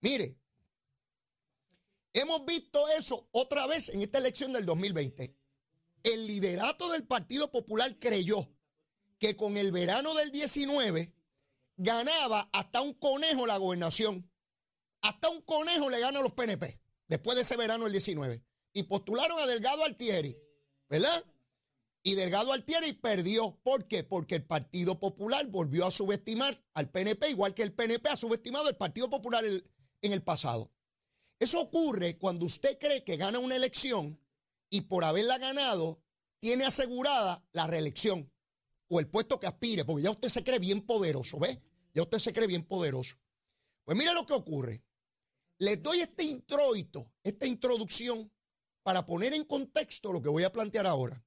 Mire, 0.00 0.38
hemos 2.12 2.44
visto 2.44 2.86
eso 2.98 3.28
otra 3.32 3.66
vez 3.66 3.88
en 3.88 4.02
esta 4.02 4.18
elección 4.18 4.52
del 4.52 4.66
2020. 4.66 5.34
El 6.02 6.26
liderato 6.26 6.92
del 6.92 7.06
Partido 7.06 7.50
Popular 7.50 7.98
creyó 7.98 8.50
que 9.18 9.36
con 9.36 9.56
el 9.56 9.72
verano 9.72 10.14
del 10.14 10.30
19 10.30 11.14
ganaba 11.76 12.48
hasta 12.52 12.82
un 12.82 12.92
conejo 12.94 13.46
la 13.46 13.56
gobernación. 13.56 14.30
Hasta 15.00 15.30
un 15.30 15.40
conejo 15.42 15.88
le 15.88 16.00
gana 16.00 16.18
a 16.18 16.22
los 16.22 16.32
PNP 16.32 16.78
después 17.08 17.36
de 17.36 17.42
ese 17.42 17.56
verano 17.56 17.84
del 17.84 17.92
19. 17.92 18.42
Y 18.74 18.82
postularon 18.84 19.38
a 19.40 19.46
Delgado 19.46 19.84
Altieri, 19.84 20.36
¿verdad? 20.88 21.24
Y 22.02 22.14
Delgado 22.14 22.52
Altieri 22.52 22.92
perdió. 22.92 23.58
¿Por 23.62 23.88
qué? 23.88 24.04
Porque 24.04 24.34
el 24.36 24.44
Partido 24.44 25.00
Popular 25.00 25.46
volvió 25.46 25.86
a 25.86 25.90
subestimar 25.90 26.62
al 26.74 26.90
PNP, 26.90 27.30
igual 27.30 27.54
que 27.54 27.62
el 27.62 27.72
PNP 27.72 28.08
ha 28.10 28.16
subestimado 28.16 28.68
al 28.68 28.76
Partido 28.76 29.08
Popular 29.08 29.44
en 29.44 30.12
el 30.12 30.22
pasado. 30.22 30.70
Eso 31.38 31.60
ocurre 31.60 32.18
cuando 32.18 32.46
usted 32.46 32.78
cree 32.78 33.04
que 33.04 33.16
gana 33.16 33.38
una 33.38 33.56
elección 33.56 34.20
y 34.70 34.82
por 34.82 35.04
haberla 35.04 35.38
ganado 35.38 36.02
tiene 36.40 36.64
asegurada 36.64 37.42
la 37.52 37.66
reelección 37.66 38.30
o 38.88 39.00
el 39.00 39.08
puesto 39.08 39.40
que 39.40 39.46
aspire, 39.46 39.84
porque 39.84 40.02
ya 40.02 40.10
usted 40.10 40.28
se 40.28 40.44
cree 40.44 40.58
bien 40.58 40.82
poderoso, 40.82 41.38
¿ve? 41.38 41.62
Ya 41.94 42.02
usted 42.02 42.18
se 42.18 42.32
cree 42.32 42.46
bien 42.46 42.64
poderoso. 42.64 43.16
Pues 43.84 43.96
mire 43.96 44.12
lo 44.12 44.26
que 44.26 44.34
ocurre. 44.34 44.84
Les 45.58 45.82
doy 45.82 46.00
este 46.00 46.24
introito, 46.24 47.10
esta 47.22 47.46
introducción, 47.46 48.30
para 48.84 49.06
poner 49.06 49.34
en 49.34 49.44
contexto 49.44 50.12
lo 50.12 50.22
que 50.22 50.28
voy 50.28 50.44
a 50.44 50.52
plantear 50.52 50.86
ahora. 50.86 51.24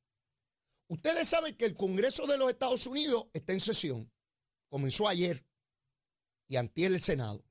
Ustedes 0.89 1.27
saben 1.27 1.57
que 1.57 1.65
el 1.65 1.75
Congreso 1.75 2.25
de 2.27 2.37
los 2.37 2.49
Estados 2.49 2.87
Unidos 2.87 3.25
está 3.33 3.51
en 3.51 3.59
sesión. 3.59 4.13
Comenzó 4.69 5.07
ayer 5.07 5.45
y 6.47 6.55
antier 6.55 6.93
el 6.93 7.01
Senado. 7.01 7.43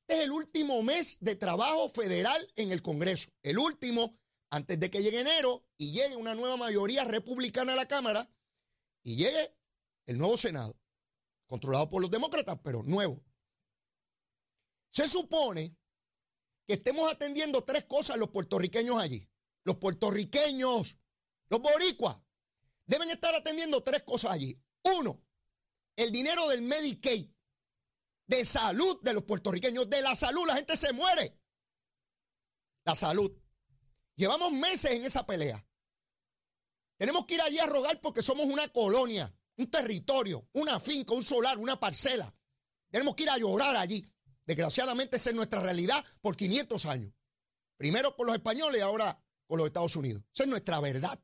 Este 0.00 0.14
es 0.14 0.20
el 0.26 0.32
último 0.32 0.82
mes 0.82 1.18
de 1.20 1.36
trabajo 1.36 1.88
federal 1.90 2.50
en 2.56 2.72
el 2.72 2.80
Congreso. 2.80 3.30
El 3.42 3.58
último 3.58 4.18
antes 4.50 4.78
de 4.78 4.90
que 4.90 5.02
llegue 5.02 5.20
enero 5.20 5.66
y 5.76 5.92
llegue 5.92 6.16
una 6.16 6.34
nueva 6.34 6.56
mayoría 6.56 7.04
republicana 7.04 7.72
a 7.72 7.76
la 7.76 7.88
Cámara 7.88 8.30
y 9.02 9.16
llegue 9.16 9.56
el 10.06 10.18
nuevo 10.18 10.36
Senado, 10.36 10.78
controlado 11.46 11.88
por 11.88 12.00
los 12.00 12.10
demócratas, 12.10 12.58
pero 12.62 12.82
nuevo. 12.82 13.24
Se 14.90 15.08
supone 15.08 15.76
que 16.66 16.74
estemos 16.74 17.10
atendiendo 17.10 17.64
tres 17.64 17.84
cosas 17.84 18.18
los 18.18 18.28
puertorriqueños 18.28 19.00
allí. 19.00 19.31
Los 19.64 19.76
puertorriqueños, 19.76 20.98
los 21.48 21.60
boricuas, 21.60 22.18
deben 22.86 23.10
estar 23.10 23.34
atendiendo 23.34 23.82
tres 23.82 24.02
cosas 24.02 24.32
allí. 24.32 24.60
Uno, 24.98 25.22
el 25.96 26.10
dinero 26.10 26.48
del 26.48 26.62
Medicaid, 26.62 27.28
de 28.26 28.44
salud 28.44 29.00
de 29.02 29.12
los 29.12 29.24
puertorriqueños, 29.24 29.88
de 29.88 30.02
la 30.02 30.14
salud, 30.14 30.46
la 30.46 30.56
gente 30.56 30.76
se 30.76 30.92
muere. 30.92 31.38
La 32.84 32.94
salud. 32.94 33.30
Llevamos 34.16 34.52
meses 34.52 34.92
en 34.92 35.04
esa 35.04 35.26
pelea. 35.26 35.66
Tenemos 36.96 37.26
que 37.26 37.34
ir 37.34 37.42
allí 37.42 37.58
a 37.58 37.66
rogar 37.66 38.00
porque 38.00 38.22
somos 38.22 38.46
una 38.46 38.68
colonia, 38.68 39.34
un 39.56 39.70
territorio, 39.70 40.48
una 40.52 40.80
finca, 40.80 41.14
un 41.14 41.22
solar, 41.22 41.58
una 41.58 41.78
parcela. 41.78 42.34
Tenemos 42.90 43.14
que 43.14 43.24
ir 43.24 43.30
a 43.30 43.38
llorar 43.38 43.76
allí. 43.76 44.08
Desgraciadamente 44.46 45.16
esa 45.16 45.30
es 45.30 45.36
nuestra 45.36 45.60
realidad 45.60 46.04
por 46.20 46.36
500 46.36 46.86
años. 46.86 47.12
Primero 47.76 48.14
con 48.16 48.26
los 48.26 48.36
españoles 48.36 48.80
y 48.80 48.82
ahora 48.82 49.21
con 49.52 49.58
los 49.58 49.66
Estados 49.66 49.96
Unidos. 49.96 50.22
Esa 50.32 50.44
es 50.44 50.48
nuestra 50.48 50.80
verdad. 50.80 51.20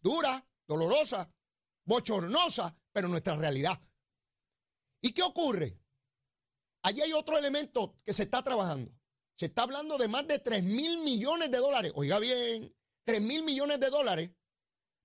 Dura, 0.00 0.48
dolorosa, 0.64 1.28
bochornosa, 1.84 2.72
pero 2.92 3.08
nuestra 3.08 3.34
realidad. 3.34 3.80
¿Y 5.02 5.10
qué 5.10 5.22
ocurre? 5.22 5.76
Allí 6.84 7.00
hay 7.00 7.12
otro 7.12 7.36
elemento 7.36 7.96
que 8.04 8.12
se 8.12 8.22
está 8.22 8.44
trabajando. 8.44 8.96
Se 9.36 9.46
está 9.46 9.64
hablando 9.64 9.98
de 9.98 10.06
más 10.06 10.24
de 10.28 10.38
3 10.38 10.62
mil 10.62 11.02
millones 11.02 11.50
de 11.50 11.58
dólares. 11.58 11.90
Oiga 11.96 12.20
bien, 12.20 12.72
3 13.02 13.20
mil 13.20 13.42
millones 13.42 13.80
de 13.80 13.90
dólares 13.90 14.30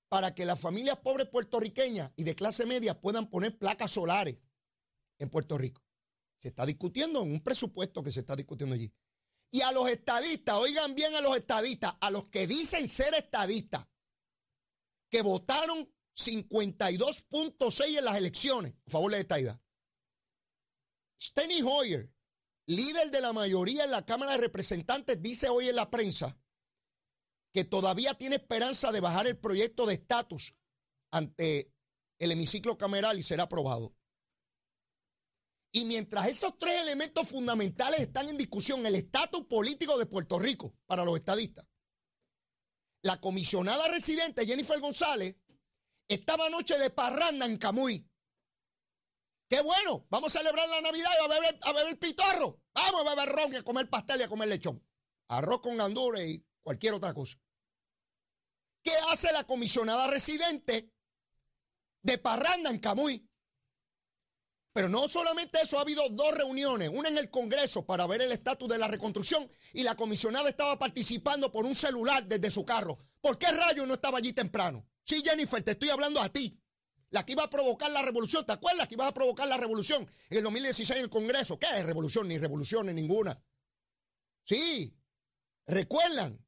para 0.08 0.36
que 0.36 0.46
las 0.46 0.60
familias 0.60 1.00
pobres 1.00 1.28
puertorriqueñas 1.28 2.12
y 2.18 2.24
de 2.24 2.36
clase 2.36 2.68
media 2.68 3.02
puedan 3.02 3.32
poner 3.32 3.58
placas 3.58 3.94
solares 3.94 4.38
en 5.18 5.32
Puerto 5.32 5.58
Rico. 5.58 5.82
Se 6.38 6.50
está 6.50 6.68
discutiendo 6.68 7.24
en 7.24 7.32
un 7.32 7.42
presupuesto 7.42 8.04
que 8.04 8.12
se 8.12 8.20
está 8.20 8.36
discutiendo 8.36 8.76
allí. 8.76 8.94
Y 9.52 9.62
a 9.62 9.72
los 9.72 9.90
estadistas, 9.90 10.56
oigan 10.56 10.94
bien 10.94 11.16
a 11.16 11.22
los 11.22 11.36
estadistas, 11.36 11.96
a 12.00 12.12
los 12.12 12.30
que 12.30 12.46
dicen 12.46 12.88
ser 12.88 13.14
estadistas, 13.16 13.88
que 15.10 15.22
votaron 15.22 15.92
52.6 16.16 17.98
en 17.98 18.06
las 18.06 18.18
elecciones 18.18 18.76
a 18.86 18.92
favor 18.92 19.12
de 19.12 19.18
la 19.18 19.22
estadidad. 19.22 19.62
Steny 21.22 21.62
Hoyer, 21.64 22.14
líder 22.68 23.10
de 23.10 23.22
la 23.22 23.34
mayoría 23.34 23.86
en 23.86 23.92
la 23.92 24.06
Cámara 24.06 24.34
de 24.34 24.38
Representantes, 24.40 25.22
dice 25.22 25.50
hoy 25.50 25.70
en 25.70 25.76
la 25.76 25.90
prensa 25.90 26.38
que 27.54 27.64
todavía 27.64 28.14
tiene 28.14 28.36
esperanza 28.36 28.92
de 28.92 29.02
bajar 29.02 29.28
el 29.28 29.38
proyecto 29.38 29.86
de 29.86 29.96
estatus 29.96 30.56
ante 31.12 31.74
el 32.20 32.32
hemiciclo 32.32 32.78
cameral 32.78 33.18
y 33.18 33.24
será 33.24 33.44
aprobado. 33.44 33.96
Y 35.72 35.86
mientras 35.86 36.28
esos 36.28 36.58
tres 36.58 36.82
elementos 36.82 37.28
fundamentales 37.28 38.00
están 38.00 38.28
en 38.28 38.38
discusión, 38.38 38.86
el 38.86 38.96
estatus 38.96 39.29
político 39.50 39.98
de 39.98 40.06
Puerto 40.06 40.40
Rico 40.40 40.74
para 40.86 41.04
los 41.04 41.18
estadistas, 41.18 41.66
la 43.02 43.20
comisionada 43.20 43.88
residente 43.90 44.46
Jennifer 44.46 44.80
González 44.80 45.36
estaba 46.08 46.46
anoche 46.46 46.78
de 46.78 46.90
parranda 46.90 47.46
en 47.46 47.58
Camuy. 47.58 48.06
Qué 49.50 49.62
bueno, 49.62 50.06
vamos 50.10 50.36
a 50.36 50.40
celebrar 50.40 50.70
la 50.70 50.82
Navidad 50.82 51.10
y 51.20 51.26
a 51.26 51.28
beber, 51.28 51.60
a 51.64 51.74
beber 51.74 52.00
pitorro. 52.00 52.62
Vamos 52.74 53.02
a 53.02 53.16
beber 53.16 53.30
ron 53.30 53.54
y 53.54 53.58
a 53.58 53.64
comer 53.64 53.90
pastel 53.90 54.22
y 54.22 54.24
a 54.24 54.30
comer 54.30 54.48
lechón. 54.48 54.86
Arroz 55.28 55.62
con 55.62 55.78
gandules 55.78 56.28
y 56.28 56.46
cualquier 56.62 56.94
otra 56.94 57.14
cosa. 57.14 57.38
¿Qué 58.84 58.92
hace 59.12 59.32
la 59.32 59.44
comisionada 59.46 60.08
residente 60.08 60.94
de 62.04 62.18
Parranda 62.18 62.70
en 62.70 62.80
Camuy? 62.80 63.29
Pero 64.80 64.88
no 64.88 65.10
solamente 65.10 65.60
eso, 65.62 65.78
ha 65.78 65.82
habido 65.82 66.08
dos 66.08 66.34
reuniones, 66.34 66.90
una 66.94 67.10
en 67.10 67.18
el 67.18 67.30
Congreso 67.30 67.86
para 67.86 68.08
ver 68.08 68.22
el 68.22 68.32
estatus 68.32 68.70
de 68.70 68.78
la 68.78 68.88
reconstrucción 68.88 69.52
y 69.74 69.84
la 69.84 69.94
comisionada 69.94 70.48
estaba 70.48 70.80
participando 70.80 71.52
por 71.52 71.66
un 71.66 71.76
celular 71.76 72.26
desde 72.26 72.50
su 72.50 72.64
carro. 72.64 72.98
¿Por 73.20 73.38
qué 73.38 73.52
rayo 73.52 73.86
no 73.86 73.96
estaba 73.96 74.20
allí 74.20 74.32
temprano? 74.32 74.88
Sí, 75.04 75.22
Jennifer, 75.22 75.62
te 75.62 75.72
estoy 75.72 75.90
hablando 75.90 76.22
a 76.22 76.30
ti 76.30 76.58
la 77.10 77.26
que 77.26 77.34
iba 77.34 77.44
a 77.44 77.50
provocar 77.50 77.92
la 77.92 78.04
revolución. 78.04 78.46
¿Te 78.46 78.54
acuerdas 78.54 78.88
que 78.88 78.94
iba 78.94 79.06
a 79.06 79.14
provocar 79.14 79.50
la 79.50 79.58
revolución 79.58 80.08
en 80.30 80.38
el 80.38 80.44
2016 80.46 80.98
en 80.98 81.04
el 81.04 81.10
Congreso? 81.10 81.60
¿Qué 81.60 81.68
es 81.76 81.86
revolución? 81.86 82.30
Ni 82.30 82.38
revolución, 82.38 82.86
ni 82.86 82.94
ninguna. 82.94 83.38
Sí, 84.46 84.96
recuerdan. 85.68 86.40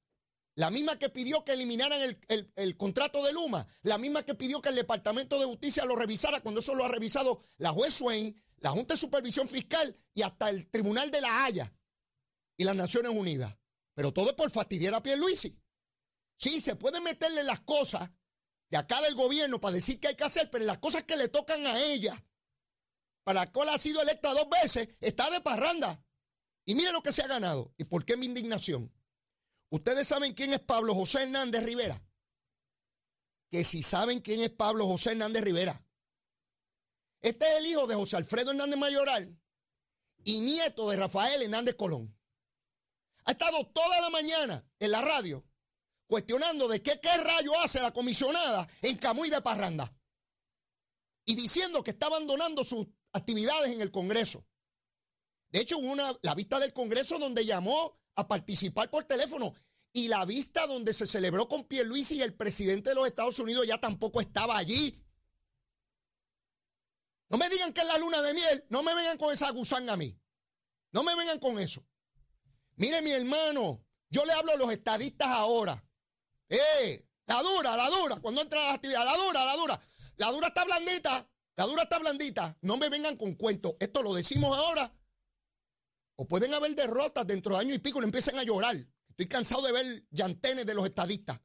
La 0.62 0.70
misma 0.70 1.00
que 1.00 1.10
pidió 1.10 1.44
que 1.44 1.53
eliminaran 1.53 2.00
el, 2.27 2.77
contrato 2.77 3.25
de 3.25 3.34
Luma, 3.34 3.65
la 3.82 3.98
misma 3.98 4.24
que 4.24 4.36
pidió 4.36 4.62
que 4.62 4.70
el 4.70 4.75
Departamento 4.75 5.39
de 5.39 5.48
Justicia 5.48 5.86
lo 5.86 5.96
revisara 5.96 6.41
cuando 6.41 6.60
eso 6.60 6.75
lo 6.75 6.86
ha 6.86 6.88
revisado 6.88 7.41
la 7.58 7.72
juez 7.72 7.96
Swain, 7.96 8.39
la 8.58 8.70
Junta 8.70 8.94
de 8.94 9.00
Supervisión 9.00 9.50
Fiscal 9.50 9.98
y 10.13 10.22
hasta 10.22 10.51
el 10.51 10.70
Tribunal 10.70 11.10
de 11.10 11.20
la 11.20 11.46
Haya 11.46 11.74
y 12.58 12.63
las 12.63 12.75
Naciones 12.75 13.12
Unidas. 13.12 13.58
Pero 13.96 14.13
todo 14.13 14.30
es 14.30 14.36
por 14.36 14.51
fastidiar 14.51 14.94
a 14.94 15.01
Pierluisi. 15.01 15.60
Sí, 16.38 16.62
se 16.62 16.75
pueden 16.75 17.01
meterle 17.01 17.41
las 17.41 17.62
cosas 17.62 18.12
de 18.70 18.77
acá 18.77 19.01
del 19.01 19.15
gobierno 19.15 19.60
para 19.60 19.74
decir 19.74 20.00
qué 20.00 20.10
hay 20.10 20.15
que 20.15 20.25
hacer, 20.25 20.51
pero 20.51 20.63
las 20.65 20.77
cosas 20.77 21.06
que 21.06 21.18
le 21.18 21.27
tocan 21.27 21.65
a 21.65 21.82
ella, 21.86 22.24
para 23.24 23.46
la 23.46 23.51
cual 23.51 23.70
ha 23.70 23.80
sido 23.80 24.00
electa 24.00 24.32
dos 24.36 24.48
veces, 24.62 24.89
está 25.00 25.27
de 25.32 25.41
parranda. 25.41 26.06
Y 26.65 26.75
mire 26.75 26.91
lo 26.91 27.01
que 27.01 27.13
se 27.13 27.24
ha 27.24 27.27
ganado. 27.27 27.74
¿Y 27.80 27.86
por 27.86 28.06
qué 28.06 28.15
mi 28.15 28.27
indignación? 28.27 28.94
Ustedes 29.72 30.06
saben 30.06 30.34
quién 30.34 30.51
es 30.54 30.60
Pablo 30.60 30.94
José 30.94 31.24
Hernández 31.24 31.63
Rivera. 31.63 32.04
Que 33.50 33.63
si 33.63 33.84
saben 33.84 34.20
quién 34.20 34.42
es 34.42 34.50
Pablo 34.50 34.86
José 34.86 35.12
Hernández 35.12 35.44
Rivera. 35.44 35.86
Este 37.22 37.46
es 37.46 37.58
el 37.60 37.68
hijo 37.68 37.88
de 37.88 37.96
José 37.96 38.18
Alfredo 38.18 38.51
Hernández 38.51 38.78
Mayoral 38.78 39.40
y 40.24 40.40
nieto 40.40 40.90
de 40.90 40.98
Rafael 40.98 41.42
Hernández 41.42 41.75
Colón. 41.75 42.13
Ha 43.25 43.32
estado 43.32 43.66
toda 43.68 44.01
la 44.01 44.10
mañana 44.10 44.68
en 44.80 44.92
la 44.92 45.01
radio 45.01 45.46
cuestionando 46.06 46.68
de 46.68 46.82
qué, 46.82 47.00
rayo 47.24 47.58
hace 47.63 47.80
la 47.80 47.94
comisionada 47.94 48.68
en 48.82 48.98
Camuy 48.98 49.30
de 49.30 49.42
Parranda. 49.42 49.96
Y 51.24 51.36
diciendo 51.36 51.82
que 51.82 51.92
está 51.92 52.08
abandonando 52.08 52.66
sus 52.66 52.86
actividades 53.13 53.72
en 53.72 53.80
el 53.80 53.92
Congreso. 53.92 54.46
De 55.50 55.62
hecho, 55.62 55.78
hubo 55.78 55.90
una, 55.90 56.12
la 56.24 56.36
vista 56.36 56.60
del 56.60 56.74
Congreso 56.74 57.18
donde 57.20 57.46
llamó 57.46 58.00
a 58.15 58.27
participar 58.27 58.89
por 58.89 59.03
teléfono. 59.06 59.53
Y 59.94 60.08
la 60.08 60.25
vista 60.25 60.68
donde 60.68 60.94
se 60.94 61.06
celebró 61.06 61.48
con 61.48 61.65
Pierluisi 61.65 62.15
y 62.15 62.22
el 62.22 62.34
presidente 62.34 62.89
de 62.89 62.96
los 62.96 63.08
Estados 63.08 63.39
Unidos 63.39 63.68
ya 63.68 63.80
tampoco 63.80 64.22
estaba 64.22 64.58
allí. 64.58 65.03
No 67.30 67.38
me 67.38 67.50
digan 67.50 67.74
que 67.74 67.82
es 67.82 67.88
la 67.88 67.98
luna 67.98 68.22
de 68.22 68.34
miel. 68.34 68.65
No 68.70 68.84
me 68.84 68.94
vengan 68.94 69.18
con 69.18 69.34
esa 69.34 69.50
gusanga 69.51 69.94
a 69.94 69.98
mí. 69.98 70.18
No 70.91 71.03
me 71.03 71.15
vengan 71.15 71.39
con 71.39 71.60
eso. 71.60 71.86
Mire, 72.75 73.01
mi 73.01 73.12
hermano, 73.12 73.86
yo 74.10 74.25
le 74.25 74.34
hablo 74.34 74.53
a 74.53 74.58
los 74.58 74.72
estadistas 74.72 75.27
ahora. 75.30 75.84
¡Eh! 76.50 77.08
La 77.27 77.41
dura, 77.41 77.77
la 77.77 77.89
dura. 77.89 78.18
Cuando 78.18 78.41
entra 78.41 78.62
la 78.62 78.74
actividad, 78.74 79.06
la 79.06 79.15
dura, 79.15 79.46
la 79.46 79.56
dura. 79.56 79.80
La 80.18 80.32
dura 80.32 80.48
está 80.48 80.65
blandita. 80.65 81.30
La 81.56 81.65
dura 81.65 81.84
está 81.84 82.00
blandita. 82.00 82.58
No 82.62 82.75
me 82.75 82.89
vengan 82.89 83.15
con 83.15 83.36
cuentos. 83.36 83.75
Esto 83.80 84.01
lo 84.01 84.13
decimos 84.13 84.58
ahora. 84.58 84.94
O 86.22 86.28
pueden 86.28 86.54
haber 86.54 86.75
derrotas 86.75 87.25
dentro 87.25 87.56
de 87.56 87.62
año 87.62 87.74
y 87.74 87.80
pico 87.80 88.00
y 88.00 88.04
empiecen 88.04 88.38
a 88.38 88.44
llorar. 88.44 88.75
Estoy 89.10 89.25
cansado 89.25 89.63
de 89.63 89.72
ver 89.72 90.06
llantenes 90.12 90.68
de 90.68 90.75
los 90.75 90.86
estadistas. 90.86 91.40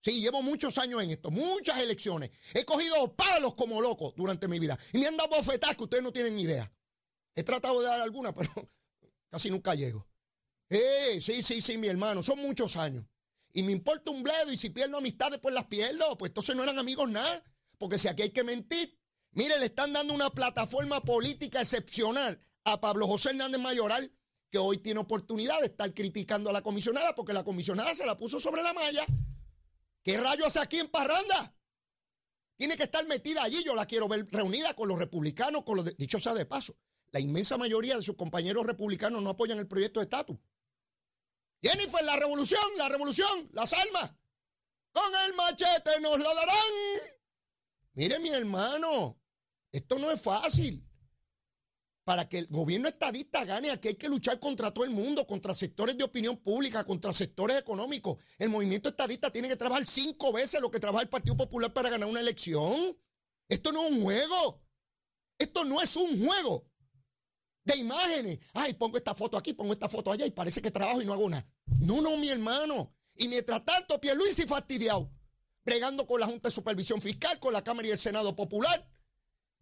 Sí, 0.00 0.18
llevo 0.22 0.40
muchos 0.40 0.78
años 0.78 1.02
en 1.02 1.10
esto, 1.10 1.30
muchas 1.30 1.78
elecciones. 1.78 2.30
He 2.54 2.64
cogido 2.64 3.14
palos 3.14 3.54
como 3.54 3.82
loco 3.82 4.14
durante 4.16 4.48
mi 4.48 4.58
vida. 4.58 4.78
Y 4.94 4.98
me 4.98 5.08
han 5.08 5.18
dado 5.18 5.28
bofetadas 5.28 5.76
que 5.76 5.82
ustedes 5.82 6.02
no 6.02 6.10
tienen 6.10 6.36
ni 6.36 6.44
idea. 6.44 6.72
He 7.34 7.42
tratado 7.42 7.82
de 7.82 7.86
dar 7.86 8.00
alguna, 8.00 8.32
pero 8.34 8.50
casi 9.28 9.50
nunca 9.50 9.74
llego. 9.74 10.08
Eh, 10.70 11.20
sí, 11.20 11.42
sí, 11.42 11.60
sí, 11.60 11.76
mi 11.76 11.88
hermano. 11.88 12.22
Son 12.22 12.38
muchos 12.38 12.78
años 12.78 13.04
y 13.52 13.62
me 13.62 13.72
importa 13.72 14.10
un 14.10 14.22
bledo 14.22 14.50
y 14.50 14.56
si 14.56 14.70
pierdo 14.70 14.96
amistades 14.96 15.38
pues 15.38 15.54
las 15.54 15.66
pierdo, 15.66 16.16
pues 16.16 16.30
entonces 16.30 16.56
no 16.56 16.62
eran 16.62 16.78
amigos 16.78 17.10
nada, 17.10 17.44
porque 17.76 17.98
si 17.98 18.08
aquí 18.08 18.22
hay 18.22 18.30
que 18.30 18.42
mentir, 18.42 18.98
mire, 19.32 19.58
le 19.58 19.66
están 19.66 19.92
dando 19.92 20.14
una 20.14 20.30
plataforma 20.30 21.02
política 21.02 21.60
excepcional 21.60 22.40
a 22.64 22.80
Pablo 22.80 23.06
José 23.06 23.30
Hernández 23.30 23.60
Mayoral, 23.60 24.12
que 24.50 24.58
hoy 24.58 24.78
tiene 24.78 25.00
oportunidad 25.00 25.60
de 25.60 25.66
estar 25.66 25.92
criticando 25.92 26.50
a 26.50 26.52
la 26.52 26.62
comisionada, 26.62 27.14
porque 27.14 27.32
la 27.32 27.44
comisionada 27.44 27.94
se 27.94 28.06
la 28.06 28.16
puso 28.16 28.40
sobre 28.40 28.62
la 28.62 28.72
malla. 28.72 29.04
¿Qué 30.02 30.16
rayo 30.18 30.46
hace 30.46 30.60
aquí 30.60 30.78
en 30.78 30.88
Parranda? 30.88 31.56
Tiene 32.56 32.76
que 32.76 32.84
estar 32.84 33.06
metida 33.06 33.42
allí, 33.42 33.64
yo 33.64 33.74
la 33.74 33.86
quiero 33.86 34.06
ver 34.08 34.28
reunida 34.30 34.74
con 34.74 34.88
los 34.88 34.98
republicanos, 34.98 35.64
con 35.64 35.76
los... 35.76 35.96
dicho 35.96 36.20
sea 36.20 36.34
de 36.34 36.46
paso, 36.46 36.76
la 37.10 37.20
inmensa 37.20 37.56
mayoría 37.56 37.96
de 37.96 38.02
sus 38.02 38.16
compañeros 38.16 38.66
republicanos 38.66 39.22
no 39.22 39.30
apoyan 39.30 39.58
el 39.58 39.66
proyecto 39.66 40.00
de 40.00 40.04
estatus. 40.04 40.38
Jennifer, 41.62 42.04
la 42.04 42.16
revolución, 42.16 42.62
la 42.76 42.88
revolución, 42.88 43.48
las 43.52 43.72
almas. 43.72 44.12
Con 44.92 45.12
el 45.26 45.34
machete 45.34 46.00
nos 46.00 46.18
la 46.18 46.32
darán. 46.34 46.74
Mire, 47.94 48.18
mi 48.20 48.28
hermano, 48.28 49.18
esto 49.72 49.98
no 49.98 50.10
es 50.10 50.20
fácil. 50.20 50.86
Para 52.04 52.28
que 52.28 52.38
el 52.38 52.46
gobierno 52.48 52.88
estadista 52.88 53.44
gane, 53.44 53.70
aquí 53.70 53.88
hay 53.88 53.94
que 53.94 54.08
luchar 54.08 54.38
contra 54.38 54.72
todo 54.72 54.84
el 54.84 54.90
mundo, 54.90 55.26
contra 55.26 55.54
sectores 55.54 55.96
de 55.96 56.04
opinión 56.04 56.36
pública, 56.36 56.84
contra 56.84 57.12
sectores 57.12 57.58
económicos. 57.58 58.22
El 58.38 58.50
movimiento 58.50 58.90
estadista 58.90 59.32
tiene 59.32 59.48
que 59.48 59.56
trabajar 59.56 59.86
cinco 59.86 60.32
veces 60.32 60.60
lo 60.60 60.70
que 60.70 60.80
trabaja 60.80 61.02
el 61.02 61.08
Partido 61.08 61.36
Popular 61.36 61.72
para 61.72 61.88
ganar 61.88 62.08
una 62.08 62.20
elección. 62.20 62.96
Esto 63.48 63.72
no 63.72 63.86
es 63.86 63.92
un 63.92 64.02
juego. 64.02 64.62
Esto 65.38 65.64
no 65.64 65.80
es 65.80 65.96
un 65.96 66.24
juego 66.24 66.70
de 67.64 67.76
imágenes. 67.76 68.38
Ay, 68.52 68.74
pongo 68.74 68.96
esta 68.96 69.14
foto 69.14 69.36
aquí, 69.36 69.54
pongo 69.54 69.72
esta 69.72 69.88
foto 69.88 70.12
allá 70.12 70.26
y 70.26 70.30
parece 70.30 70.62
que 70.62 70.70
trabajo 70.70 71.00
y 71.02 71.06
no 71.06 71.14
hago 71.14 71.28
nada. 71.28 71.46
No, 71.80 72.00
no, 72.00 72.16
mi 72.16 72.28
hermano. 72.28 72.94
Y 73.16 73.28
mientras 73.28 73.64
tanto, 73.64 74.00
Pierluisi 74.00 74.46
fastidiado, 74.46 75.10
bregando 75.64 76.06
con 76.06 76.20
la 76.20 76.26
Junta 76.26 76.48
de 76.48 76.54
Supervisión 76.54 77.00
Fiscal, 77.00 77.38
con 77.38 77.52
la 77.52 77.64
Cámara 77.64 77.88
y 77.88 77.92
el 77.92 77.98
Senado 77.98 78.36
Popular, 78.36 78.90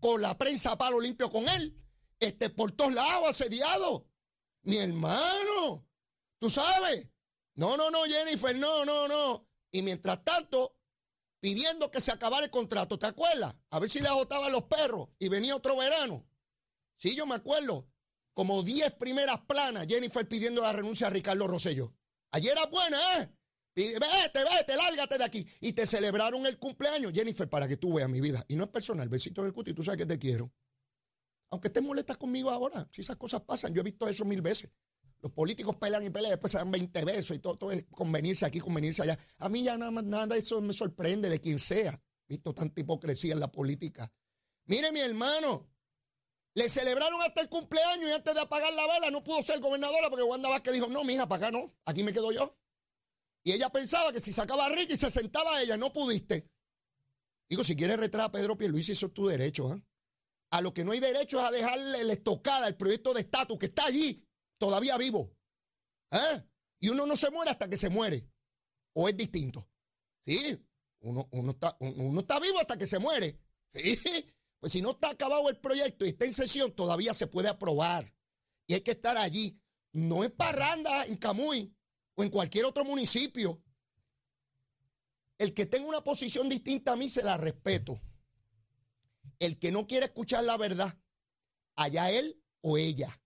con 0.00 0.20
la 0.20 0.36
prensa 0.36 0.72
a 0.72 0.78
palo 0.78 1.00
limpio 1.00 1.30
con 1.30 1.48
él, 1.48 1.78
este, 2.22 2.50
por 2.50 2.72
todos 2.72 2.94
lados, 2.94 3.28
asediado. 3.28 4.06
Mi 4.62 4.76
hermano, 4.76 5.86
tú 6.38 6.48
sabes. 6.48 7.08
No, 7.54 7.76
no, 7.76 7.90
no, 7.90 8.04
Jennifer, 8.04 8.56
no, 8.56 8.84
no, 8.84 9.08
no. 9.08 9.48
Y 9.70 9.82
mientras 9.82 10.22
tanto, 10.24 10.78
pidiendo 11.40 11.90
que 11.90 12.00
se 12.00 12.12
acabara 12.12 12.44
el 12.44 12.50
contrato, 12.50 12.98
¿te 12.98 13.06
acuerdas? 13.06 13.56
A 13.70 13.78
ver 13.78 13.90
si 13.90 14.00
le 14.00 14.08
agotaban 14.08 14.52
los 14.52 14.64
perros 14.64 15.08
y 15.18 15.28
venía 15.28 15.56
otro 15.56 15.76
verano. 15.76 16.26
Sí, 16.96 17.16
yo 17.16 17.26
me 17.26 17.34
acuerdo. 17.34 17.88
Como 18.34 18.62
10 18.62 18.94
primeras 18.94 19.40
planas, 19.40 19.86
Jennifer 19.86 20.26
pidiendo 20.26 20.62
la 20.62 20.72
renuncia 20.72 21.08
a 21.08 21.10
Ricardo 21.10 21.46
Rosello. 21.46 21.92
Ayer 22.30 22.52
era 22.52 22.66
buena, 22.66 22.98
¿eh? 23.18 23.30
Vete, 23.74 23.98
vete, 23.98 24.76
lárgate 24.76 25.18
de 25.18 25.24
aquí. 25.24 25.46
Y 25.60 25.72
te 25.72 25.86
celebraron 25.86 26.46
el 26.46 26.58
cumpleaños, 26.58 27.12
Jennifer, 27.12 27.48
para 27.48 27.66
que 27.66 27.76
tú 27.76 27.94
veas 27.94 28.08
mi 28.08 28.20
vida. 28.20 28.44
Y 28.48 28.56
no 28.56 28.64
es 28.64 28.70
personal, 28.70 29.08
besito 29.08 29.40
en 29.42 29.48
el 29.48 29.52
cuti, 29.52 29.74
tú 29.74 29.82
sabes 29.82 29.98
que 29.98 30.06
te 30.06 30.18
quiero. 30.18 30.52
Aunque 31.52 31.68
estés 31.68 31.82
molesta 31.82 32.14
conmigo 32.14 32.50
ahora, 32.50 32.88
si 32.90 33.02
esas 33.02 33.16
cosas 33.16 33.42
pasan, 33.42 33.74
yo 33.74 33.82
he 33.82 33.84
visto 33.84 34.08
eso 34.08 34.24
mil 34.24 34.40
veces. 34.40 34.70
Los 35.20 35.32
políticos 35.32 35.76
pelean 35.76 36.02
y 36.02 36.08
pelean, 36.08 36.30
después 36.30 36.50
se 36.50 36.56
dan 36.56 36.70
20 36.70 37.04
besos 37.04 37.36
y 37.36 37.40
todo, 37.40 37.58
todo 37.58 37.72
es 37.72 37.84
conveniencia 37.90 38.48
aquí, 38.48 38.58
conveniencia 38.58 39.04
allá. 39.04 39.18
A 39.36 39.50
mí 39.50 39.62
ya 39.62 39.76
nada 39.76 39.90
más 39.90 40.02
nada 40.02 40.34
eso 40.34 40.62
me 40.62 40.72
sorprende 40.72 41.28
de 41.28 41.40
quien 41.42 41.58
sea. 41.58 42.02
Visto 42.26 42.54
tanta 42.54 42.80
hipocresía 42.80 43.34
en 43.34 43.40
la 43.40 43.52
política. 43.52 44.10
Mire, 44.64 44.92
mi 44.92 45.00
hermano, 45.00 45.68
le 46.54 46.70
celebraron 46.70 47.20
hasta 47.20 47.42
el 47.42 47.50
cumpleaños 47.50 48.08
y 48.08 48.12
antes 48.12 48.34
de 48.34 48.40
apagar 48.40 48.72
la 48.72 48.86
vela 48.86 49.10
no 49.10 49.22
pudo 49.22 49.42
ser 49.42 49.60
gobernadora 49.60 50.08
porque 50.08 50.24
Wanda 50.24 50.48
Vázquez 50.48 50.72
dijo, 50.72 50.86
no, 50.86 51.04
mija, 51.04 51.28
para 51.28 51.48
acá 51.48 51.52
no, 51.52 51.76
aquí 51.84 52.02
me 52.02 52.14
quedo 52.14 52.32
yo. 52.32 52.56
Y 53.44 53.52
ella 53.52 53.68
pensaba 53.68 54.10
que 54.10 54.20
si 54.20 54.32
sacaba 54.32 54.64
a 54.64 54.68
Ricky 54.70 54.96
se 54.96 55.10
sentaba 55.10 55.60
ella, 55.60 55.76
no 55.76 55.92
pudiste. 55.92 56.48
Digo, 57.50 57.62
si 57.62 57.76
quieres 57.76 58.00
retraer 58.00 58.28
a 58.28 58.32
Pedro 58.32 58.56
Pierluisi, 58.56 58.92
eso 58.92 59.08
es 59.08 59.12
tu 59.12 59.26
derecho. 59.26 59.74
¿eh? 59.74 59.82
A 60.52 60.60
lo 60.60 60.74
que 60.74 60.84
no 60.84 60.92
hay 60.92 61.00
derecho 61.00 61.40
es 61.40 61.46
a 61.46 61.50
dejarle 61.50 62.04
la 62.04 62.12
estocada 62.12 62.68
el 62.68 62.76
proyecto 62.76 63.14
de 63.14 63.22
estatus 63.22 63.58
que 63.58 63.66
está 63.66 63.86
allí, 63.86 64.22
todavía 64.58 64.98
vivo. 64.98 65.34
¿eh? 66.10 66.44
Y 66.78 66.90
uno 66.90 67.06
no 67.06 67.16
se 67.16 67.30
muere 67.30 67.50
hasta 67.50 67.70
que 67.70 67.78
se 67.78 67.88
muere. 67.88 68.28
¿O 68.92 69.08
es 69.08 69.16
distinto? 69.16 69.66
Sí, 70.20 70.62
uno, 71.00 71.26
uno, 71.32 71.52
está, 71.52 71.74
uno 71.80 72.20
está 72.20 72.38
vivo 72.38 72.58
hasta 72.60 72.76
que 72.76 72.86
se 72.86 72.98
muere. 72.98 73.40
Pues 74.60 74.74
si 74.74 74.80
no 74.80 74.92
está 74.92 75.10
acabado 75.10 75.48
el 75.48 75.56
proyecto 75.56 76.06
y 76.06 76.10
está 76.10 76.24
en 76.24 76.32
sesión, 76.32 76.70
todavía 76.70 77.12
se 77.14 77.26
puede 77.26 77.48
aprobar. 77.48 78.14
Y 78.68 78.74
hay 78.74 78.82
que 78.82 78.92
estar 78.92 79.16
allí. 79.16 79.60
No 79.90 80.22
es 80.22 80.30
parranda 80.30 81.04
en 81.06 81.16
Camuy 81.16 81.74
o 82.14 82.22
en 82.22 82.30
cualquier 82.30 82.66
otro 82.66 82.84
municipio. 82.84 83.60
El 85.36 85.52
que 85.52 85.66
tenga 85.66 85.88
una 85.88 86.04
posición 86.04 86.48
distinta 86.48 86.92
a 86.92 86.96
mí 86.96 87.08
se 87.08 87.24
la 87.24 87.36
respeto. 87.36 88.00
El 89.42 89.58
que 89.58 89.72
no 89.72 89.88
quiere 89.88 90.06
escuchar 90.06 90.44
la 90.44 90.56
verdad, 90.56 90.96
allá 91.74 92.12
él 92.12 92.40
o 92.60 92.78
ella. 92.78 93.20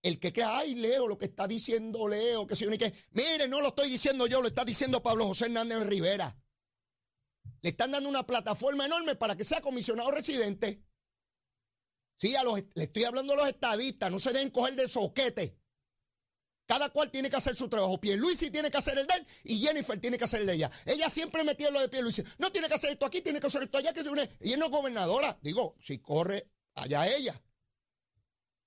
El 0.00 0.20
que 0.20 0.32
crea, 0.32 0.58
ay, 0.58 0.76
Leo, 0.76 1.08
lo 1.08 1.18
que 1.18 1.24
está 1.24 1.48
diciendo 1.48 2.06
Leo, 2.06 2.46
que 2.46 2.54
si 2.54 2.62
yo 2.62 2.70
ni 2.70 2.78
que. 2.78 2.94
Mire, 3.10 3.48
no 3.48 3.60
lo 3.60 3.70
estoy 3.70 3.90
diciendo 3.90 4.28
yo, 4.28 4.40
lo 4.40 4.46
está 4.46 4.64
diciendo 4.64 5.02
Pablo 5.02 5.26
José 5.26 5.46
Hernández 5.46 5.84
Rivera. 5.88 6.40
Le 7.62 7.70
están 7.70 7.90
dando 7.90 8.08
una 8.08 8.24
plataforma 8.24 8.86
enorme 8.86 9.16
para 9.16 9.36
que 9.36 9.42
sea 9.42 9.60
comisionado 9.60 10.12
residente. 10.12 10.84
Sí, 12.16 12.36
a 12.36 12.44
los, 12.44 12.62
le 12.74 12.84
estoy 12.84 13.02
hablando 13.02 13.32
a 13.32 13.36
los 13.38 13.48
estadistas, 13.48 14.08
no 14.08 14.20
se 14.20 14.32
deben 14.32 14.50
coger 14.50 14.76
de 14.76 14.86
soquete. 14.86 15.59
Cada 16.70 16.88
cual 16.88 17.10
tiene 17.10 17.28
que 17.28 17.34
hacer 17.34 17.56
su 17.56 17.68
trabajo. 17.68 18.00
Pierluisi 18.00 18.48
tiene 18.48 18.70
que 18.70 18.78
hacer 18.78 18.96
el 18.96 19.04
de 19.04 19.14
él 19.14 19.26
y 19.42 19.58
Jennifer 19.58 19.98
tiene 19.98 20.16
que 20.16 20.22
hacer 20.22 20.42
el 20.42 20.46
de 20.46 20.52
ella. 20.52 20.70
Ella 20.86 21.10
siempre 21.10 21.42
metía 21.42 21.68
lo 21.68 21.80
de 21.80 21.88
Pierluisi. 21.88 22.22
No 22.38 22.52
tiene 22.52 22.68
que 22.68 22.74
hacer 22.74 22.92
esto 22.92 23.06
aquí, 23.06 23.22
tiene 23.22 23.40
que 23.40 23.48
hacer 23.48 23.64
esto 23.64 23.78
allá. 23.78 23.92
Que 23.92 24.04
tiene... 24.04 24.30
Y 24.40 24.56
no 24.56 24.66
es 24.66 24.70
gobernadora. 24.70 25.36
Digo, 25.42 25.74
si 25.80 25.98
corre, 25.98 26.48
allá 26.76 27.08
ella. 27.08 27.42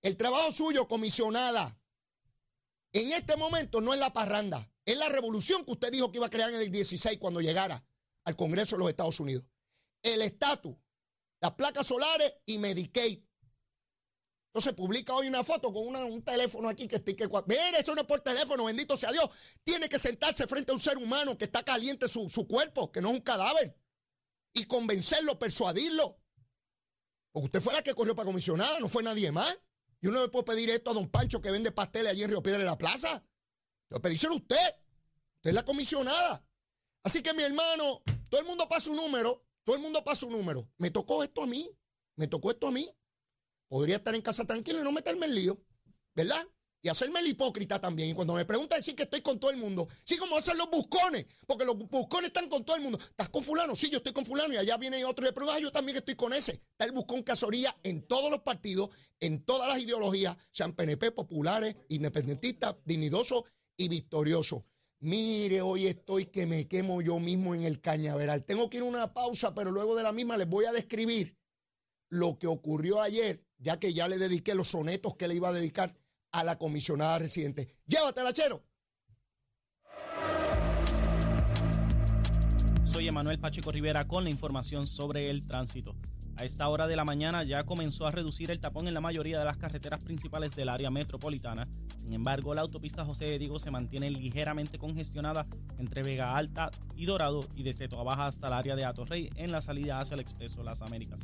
El 0.02 0.18
trabajo 0.18 0.52
suyo, 0.52 0.86
comisionada, 0.90 1.80
en 2.92 3.14
este 3.14 3.38
momento 3.38 3.80
no 3.80 3.94
es 3.94 4.02
la 4.02 4.12
parranda. 4.12 4.70
Es 4.84 4.98
la 4.98 5.08
revolución 5.08 5.64
que 5.64 5.72
usted 5.72 5.90
dijo 5.90 6.12
que 6.12 6.18
iba 6.18 6.28
a 6.28 6.30
crear 6.30 6.50
en 6.50 6.60
el 6.60 6.70
16 6.70 7.18
cuando 7.20 7.40
llegara 7.40 7.88
al 8.26 8.36
Congreso 8.36 8.76
de 8.76 8.80
los 8.80 8.90
Estados 8.90 9.18
Unidos. 9.22 9.46
El 10.02 10.24
estatus, 10.24 10.76
las 11.40 11.54
placas 11.54 11.88
solares 11.88 12.34
y 12.46 12.58
Medicaid. 12.58 13.24
Entonces 14.54 14.74
publica 14.74 15.16
hoy 15.16 15.28
una 15.28 15.44
foto 15.44 15.74
con 15.74 15.96
un 15.96 16.22
teléfono 16.22 16.70
aquí 16.70 16.88
que 16.88 16.98
está 16.98 17.12
que 17.16 17.28
mire, 17.48 17.80
eso 17.80 17.96
no 17.96 18.02
es 18.02 18.08
por 18.08 18.22
teléfono, 18.22 18.66
bendito 18.66 18.96
sea 18.96 19.12
Dios. 19.12 19.28
Tiene 19.64 19.90
que 19.90 19.98
sentarse 19.98 20.46
frente 20.46 20.72
a 20.72 20.76
un 20.76 20.80
ser 20.80 20.98
humano 20.98 21.36
que 21.36 21.46
está 21.46 21.64
caliente 21.64 22.08
su, 22.08 22.30
su 22.30 22.48
cuerpo, 22.48 22.92
que 22.92 23.02
no 23.02 23.10
es 23.10 23.16
un 23.16 23.22
cadáver, 23.22 23.76
y 24.54 24.66
convencerlo, 24.66 25.40
persuadirlo. 25.40 26.20
Porque 27.32 27.46
usted 27.46 27.62
fue 27.62 27.74
la 27.74 27.82
que 27.82 27.96
corrió 27.96 28.14
para 28.14 28.28
comisionada, 28.28 28.80
no 28.80 28.88
fue 28.88 29.02
nadie 29.02 29.32
más. 29.32 29.60
Y 30.02 30.08
uno 30.08 30.22
le 30.22 30.30
puede 30.30 30.46
pedir 30.46 30.70
esto 30.70 30.92
a 30.92 30.94
don 30.94 31.10
Pancho 31.10 31.42
que 31.42 31.50
vende 31.50 31.72
pasteles 31.72 32.12
allí 32.12 32.22
en 32.22 32.30
Río 32.30 32.44
Piedra 32.44 32.60
de 32.60 32.66
la 32.66 32.78
Plaza. 32.78 33.26
Lo 33.90 34.04
pedíselo 34.04 34.36
usted. 34.36 34.56
Usted 35.38 35.50
es 35.50 35.54
la 35.56 35.66
comisionada. 35.66 36.46
Así 37.02 37.24
que 37.24 37.34
mi 37.34 37.42
hermano, 37.42 38.04
todo 38.30 38.40
el 38.40 38.46
mundo 38.46 38.70
pasa 38.70 38.92
un 38.92 38.98
número, 38.98 39.48
todo 39.64 39.76
el 39.76 39.82
mundo 39.82 40.04
pasa 40.04 40.28
un 40.28 40.34
número. 40.34 40.70
Me 40.78 40.92
tocó 40.92 41.24
esto 41.24 41.42
a 41.42 41.48
mí, 41.48 41.76
me 42.18 42.28
tocó 42.28 42.52
esto 42.52 42.68
a 42.68 42.72
mí 42.72 42.96
podría 43.74 43.96
estar 43.96 44.14
en 44.14 44.22
casa 44.22 44.46
tranquilo 44.46 44.80
y 44.80 44.84
no 44.84 44.92
meterme 44.92 45.26
en 45.26 45.34
lío, 45.34 45.60
¿verdad? 46.14 46.48
Y 46.84 46.90
hacerme 46.90 47.22
el 47.22 47.28
hipócrita 47.28 47.82
también. 47.82 48.10
Y 48.10 48.14
cuando 48.14 48.36
me 48.36 48.46
preguntan 48.46 48.78
decir 48.78 48.96
que 48.96 49.02
estoy 49.02 49.22
con 49.22 49.40
todo 49.40 49.50
el 49.50 49.58
mundo, 49.58 49.88
sí, 50.04 50.16
como 50.16 50.38
hacen 50.38 50.60
los 50.60 50.70
buscones, 50.70 51.26
porque 51.48 51.66
los 51.66 51.76
buscones 51.76 52.28
están 52.28 52.50
con 52.50 52.64
todo 52.64 52.76
el 52.76 52.84
mundo. 52.84 53.00
¿Estás 53.00 53.30
con 53.30 53.44
fulano? 53.44 53.76
Sí, 53.76 53.90
yo 53.90 53.98
estoy 53.98 54.14
con 54.14 54.26
fulano 54.26 54.54
y 54.54 54.58
allá 54.58 54.78
viene 54.78 55.04
otro 55.04 55.26
y 55.26 55.30
le 55.30 55.34
pregunta, 55.34 55.58
ah, 55.58 55.60
yo 55.60 55.72
también 55.72 55.98
estoy 55.98 56.14
con 56.14 56.34
ese. 56.34 56.52
Está 56.52 56.86
el 56.86 56.92
buscón 56.92 57.24
casoría 57.24 57.76
en 57.82 58.06
todos 58.06 58.30
los 58.30 58.42
partidos, 58.42 58.92
en 59.20 59.44
todas 59.44 59.68
las 59.68 59.80
ideologías, 59.80 60.38
sean 60.52 60.74
PNP, 60.74 61.10
populares, 61.10 61.76
independentistas, 61.90 62.76
dignidosos 62.86 63.46
y 63.76 63.88
victoriosos. 63.88 64.62
Mire, 65.00 65.64
hoy 65.64 65.88
estoy 65.88 66.26
que 66.26 66.46
me 66.46 66.68
quemo 66.68 67.02
yo 67.02 67.18
mismo 67.18 67.56
en 67.56 67.64
el 67.64 67.82
cañaveral. 67.82 68.44
Tengo 68.44 68.70
que 68.70 68.78
ir 68.78 68.84
a 68.84 68.86
una 68.86 69.14
pausa, 69.16 69.56
pero 69.56 69.72
luego 69.72 69.96
de 69.96 70.04
la 70.04 70.12
misma 70.12 70.38
les 70.38 70.48
voy 70.48 70.66
a 70.66 70.72
describir 70.72 71.40
lo 72.14 72.38
que 72.38 72.46
ocurrió 72.46 73.02
ayer 73.02 73.44
ya 73.64 73.80
que 73.80 73.94
ya 73.94 74.08
le 74.08 74.20
dediqué 74.20 74.54
los 74.54 74.68
sonetos 74.68 75.16
que 75.16 75.28
le 75.28 75.36
iba 75.36 75.50
a 75.50 75.54
dedicar 75.54 75.96
a 76.32 76.44
la 76.44 76.58
comisionada 76.58 77.18
residente. 77.18 77.68
Llévatela, 77.88 78.34
Chero. 78.34 78.64
Soy 82.84 83.08
Emanuel 83.08 83.40
Pacheco 83.40 83.72
Rivera 83.72 84.08
con 84.08 84.24
la 84.24 84.30
información 84.30 84.86
sobre 84.86 85.30
el 85.30 85.48
tránsito. 85.48 85.96
A 86.36 86.46
esta 86.46 86.68
hora 86.68 86.88
de 86.88 86.96
la 86.96 87.06
mañana 87.06 87.44
ya 87.44 87.64
comenzó 87.64 88.08
a 88.08 88.12
reducir 88.12 88.50
el 88.50 88.60
tapón 88.60 88.88
en 88.88 88.96
la 88.96 89.02
mayoría 89.02 89.38
de 89.38 89.46
las 89.46 89.58
carreteras 89.58 90.04
principales 90.04 90.56
del 90.56 90.70
área 90.70 90.90
metropolitana. 90.90 91.68
Sin 91.98 92.12
embargo, 92.12 92.56
la 92.56 92.62
autopista 92.62 93.06
José 93.06 93.26
de 93.26 93.38
Diego 93.38 93.60
se 93.60 93.70
mantiene 93.70 94.10
ligeramente 94.10 94.80
congestionada 94.80 95.46
entre 95.78 96.02
Vega 96.02 96.36
Alta 96.36 96.72
y 96.96 97.06
Dorado 97.06 97.46
y 97.56 97.64
desde 97.64 97.88
Toa 97.88 98.04
Baja 98.04 98.26
hasta 98.26 98.48
el 98.48 98.54
área 98.54 98.76
de 98.76 98.84
Atorrey 98.84 99.30
en 99.36 99.52
la 99.52 99.62
salida 99.62 100.00
hacia 100.00 100.16
el 100.16 100.22
Expreso 100.22 100.64
Las 100.64 100.82
Américas. 100.82 101.22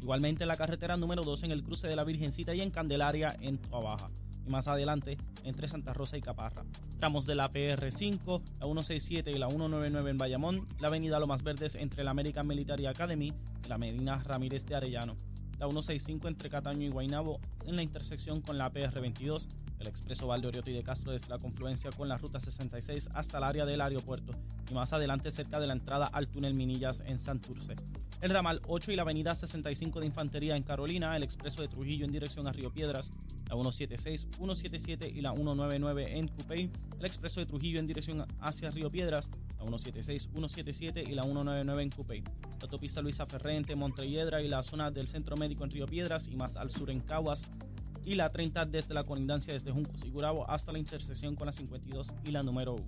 Igualmente 0.00 0.46
la 0.46 0.56
carretera 0.56 0.96
número 0.96 1.22
2 1.22 1.42
en 1.44 1.50
el 1.50 1.62
cruce 1.62 1.88
de 1.88 1.96
la 1.96 2.04
Virgencita 2.04 2.54
y 2.54 2.60
en 2.60 2.70
Candelaria 2.70 3.36
en 3.40 3.60
Baja. 3.70 4.10
Y 4.46 4.50
más 4.50 4.68
adelante 4.68 5.18
entre 5.44 5.68
Santa 5.68 5.92
Rosa 5.92 6.16
y 6.16 6.20
Caparra. 6.20 6.64
Tramos 6.98 7.26
de 7.26 7.34
la 7.34 7.50
PR5, 7.50 8.42
la 8.60 8.66
167 8.66 9.30
y 9.30 9.38
la 9.38 9.48
199 9.48 10.10
en 10.10 10.18
Bayamón, 10.18 10.64
la 10.80 10.88
avenida 10.88 11.18
Lomas 11.18 11.42
Verdes 11.42 11.74
entre 11.74 12.04
la 12.04 12.10
American 12.10 12.46
Military 12.46 12.86
Academy 12.86 13.32
y 13.64 13.68
la 13.68 13.78
Medina 13.78 14.18
Ramírez 14.18 14.66
de 14.66 14.74
Arellano 14.74 15.16
la 15.62 15.68
165 15.68 16.26
entre 16.26 16.50
Cataño 16.50 16.86
y 16.86 16.90
Guaynabo 16.90 17.40
en 17.66 17.76
la 17.76 17.84
intersección 17.84 18.40
con 18.40 18.58
la 18.58 18.72
PR22, 18.72 19.48
el 19.82 19.88
expreso 19.88 20.26
Valdeorioto 20.26 20.70
y 20.70 20.74
de 20.74 20.82
Castro 20.82 21.12
desde 21.12 21.28
la 21.28 21.38
confluencia 21.38 21.90
con 21.90 22.08
la 22.08 22.16
ruta 22.16 22.40
66 22.40 23.10
hasta 23.14 23.38
el 23.38 23.44
área 23.44 23.64
del 23.66 23.80
aeropuerto 23.80 24.32
y 24.70 24.74
más 24.74 24.92
adelante 24.92 25.30
cerca 25.30 25.60
de 25.60 25.66
la 25.66 25.74
entrada 25.74 26.06
al 26.06 26.28
túnel 26.28 26.54
Minillas 26.54 27.02
en 27.06 27.18
Santurce. 27.18 27.76
El 28.20 28.30
ramal 28.30 28.62
8 28.68 28.92
y 28.92 28.96
la 28.96 29.02
avenida 29.02 29.34
65 29.34 30.00
de 30.00 30.06
Infantería 30.06 30.56
en 30.56 30.62
Carolina, 30.62 31.16
el 31.16 31.24
expreso 31.24 31.60
de 31.60 31.68
Trujillo 31.68 32.04
en 32.04 32.12
dirección 32.12 32.46
a 32.46 32.52
Río 32.52 32.72
Piedras, 32.72 33.10
la 33.48 33.54
176, 33.56 34.28
177 34.36 35.08
y 35.08 35.20
la 35.20 35.32
199 35.32 36.18
en 36.18 36.28
Cupey, 36.28 36.70
el 36.98 37.04
expreso 37.04 37.40
de 37.40 37.46
Trujillo 37.46 37.80
en 37.80 37.86
dirección 37.88 38.24
hacia 38.40 38.70
Río 38.70 38.90
Piedras, 38.90 39.28
la 39.58 39.64
176, 39.64 40.28
177 40.32 41.02
y 41.02 41.14
la 41.14 41.24
199 41.24 41.82
en 41.82 41.90
Cupey. 41.90 42.22
La 42.22 42.62
autopista 42.62 43.02
Luisa 43.02 43.26
Ferrente, 43.26 43.74
Montelledra 43.74 44.40
y 44.40 44.46
la 44.46 44.62
zona 44.62 44.92
del 44.92 45.08
Centro 45.08 45.36
Médico 45.36 45.64
en 45.64 45.70
Río 45.70 45.86
Piedras 45.86 46.28
y 46.28 46.36
más 46.36 46.56
al 46.56 46.70
sur 46.70 46.90
en 46.90 47.00
Caguas. 47.00 47.44
Y 48.04 48.14
la 48.14 48.30
30 48.30 48.66
desde 48.66 48.94
la 48.94 49.04
colindancia 49.04 49.52
desde 49.52 49.70
Juncos 49.70 50.04
y 50.04 50.10
Gurabo 50.10 50.48
hasta 50.50 50.72
la 50.72 50.78
intersección 50.78 51.36
con 51.36 51.46
la 51.46 51.52
52 51.52 52.12
y 52.24 52.30
la 52.30 52.42
número 52.42 52.74
1. 52.74 52.84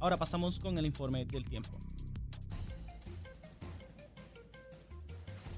Ahora 0.00 0.16
pasamos 0.16 0.58
con 0.58 0.76
el 0.78 0.86
informe 0.86 1.24
del 1.24 1.46
tiempo. 1.48 1.78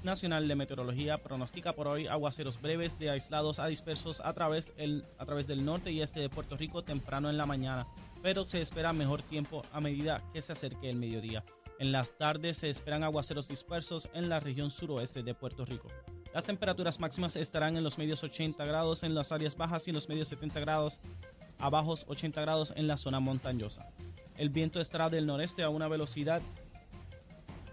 Nacional 0.07 0.47
de 0.47 0.55
Meteorología 0.55 1.19
pronostica 1.19 1.73
por 1.73 1.88
hoy 1.88 2.07
aguaceros 2.07 2.62
breves 2.62 2.97
de 2.99 3.11
aislados 3.11 3.59
a 3.59 3.66
dispersos 3.66 4.21
a 4.21 4.33
través, 4.35 4.73
el, 4.77 5.05
a 5.19 5.27
través 5.27 5.49
del 5.49 5.64
norte 5.64 5.90
y 5.90 6.01
este 6.01 6.21
de 6.21 6.29
Puerto 6.29 6.57
Rico 6.57 6.85
temprano 6.85 7.29
en 7.29 7.37
la 7.37 7.45
mañana, 7.45 7.88
pero 8.23 8.45
se 8.45 8.61
espera 8.61 8.92
mejor 8.92 9.23
tiempo 9.23 9.64
a 9.73 9.81
medida 9.81 10.23
que 10.33 10.42
se 10.42 10.53
acerque 10.53 10.90
el 10.90 10.97
mediodía. 10.97 11.45
En 11.81 11.90
las 11.90 12.16
tardes 12.16 12.59
se 12.59 12.71
esperan 12.71 13.03
aguaceros 13.03 13.49
dispersos 13.49 14.09
en 14.14 14.29
la 14.29 14.38
región 14.38 14.71
suroeste 14.71 15.25
de 15.25 15.35
Puerto 15.35 15.64
Rico. 15.64 15.88
Las 16.37 16.44
temperaturas 16.44 17.01
máximas 17.01 17.35
estarán 17.37 17.79
en 17.79 17.83
los 17.83 17.96
medios 17.96 18.22
80 18.22 18.62
grados 18.66 19.05
en 19.05 19.14
las 19.14 19.33
áreas 19.33 19.57
bajas 19.57 19.87
y 19.87 19.90
en 19.90 19.94
los 19.94 20.11
medios 20.11 20.29
70 20.29 20.61
grados 20.61 21.01
a 21.59 21.70
bajos 21.70 22.05
80 22.09 22.42
grados 22.42 22.75
en 22.77 22.87
la 22.87 22.99
zona 22.99 23.20
montañosa. 23.20 23.88
El 24.37 24.51
viento 24.51 24.79
estará 24.79 25.09
del 25.09 25.25
noreste 25.25 25.62
a 25.62 25.70
una 25.70 25.88
velocidad 25.88 26.42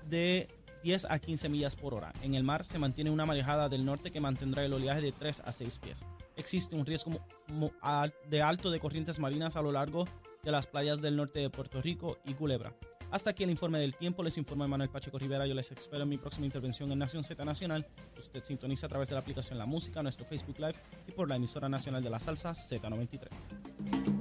de 0.09 0.47
10 0.81 1.07
a 1.09 1.19
15 1.19 1.49
millas 1.49 1.75
por 1.75 1.93
hora. 1.93 2.13
En 2.21 2.35
el 2.35 2.45
mar 2.45 2.63
se 2.63 2.79
mantiene 2.79 3.11
una 3.11 3.25
marejada 3.25 3.67
del 3.67 3.83
norte 3.83 4.11
que 4.11 4.21
mantendrá 4.21 4.63
el 4.63 4.71
oleaje 4.71 5.01
de 5.01 5.11
3 5.11 5.41
a 5.43 5.51
6 5.51 5.79
pies. 5.79 6.05
Existe 6.37 6.77
un 6.77 6.85
riesgo 6.85 7.19
de 8.29 8.41
alto 8.41 8.71
de 8.71 8.79
corrientes 8.79 9.19
marinas 9.19 9.57
a 9.57 9.61
lo 9.61 9.73
largo 9.73 10.07
de 10.41 10.51
las 10.53 10.67
playas 10.67 11.01
del 11.01 11.17
norte 11.17 11.41
de 11.41 11.49
Puerto 11.49 11.81
Rico 11.81 12.17
y 12.23 12.33
Culebra. 12.33 12.73
Hasta 13.13 13.29
aquí 13.29 13.43
el 13.43 13.51
informe 13.51 13.77
del 13.77 13.93
tiempo. 13.93 14.23
Les 14.23 14.39
informa 14.39 14.67
Manuel 14.67 14.89
Pacheco 14.89 15.19
Rivera. 15.19 15.45
Yo 15.45 15.53
les 15.53 15.71
espero 15.71 16.01
en 16.01 16.09
mi 16.09 16.17
próxima 16.17 16.47
intervención 16.47 16.91
en 16.91 16.97
Nación 16.97 17.23
Z 17.23 17.45
Nacional. 17.45 17.85
Usted 18.17 18.43
sintoniza 18.43 18.87
a 18.87 18.89
través 18.89 19.09
de 19.09 19.13
la 19.13 19.21
aplicación 19.21 19.59
La 19.59 19.67
Música, 19.67 20.01
nuestro 20.01 20.25
Facebook 20.25 20.57
Live 20.57 20.75
y 21.07 21.11
por 21.11 21.29
la 21.29 21.35
emisora 21.35 21.69
nacional 21.69 22.03
de 22.03 22.09
la 22.09 22.19
salsa 22.19 22.53
Z93. 22.53 24.12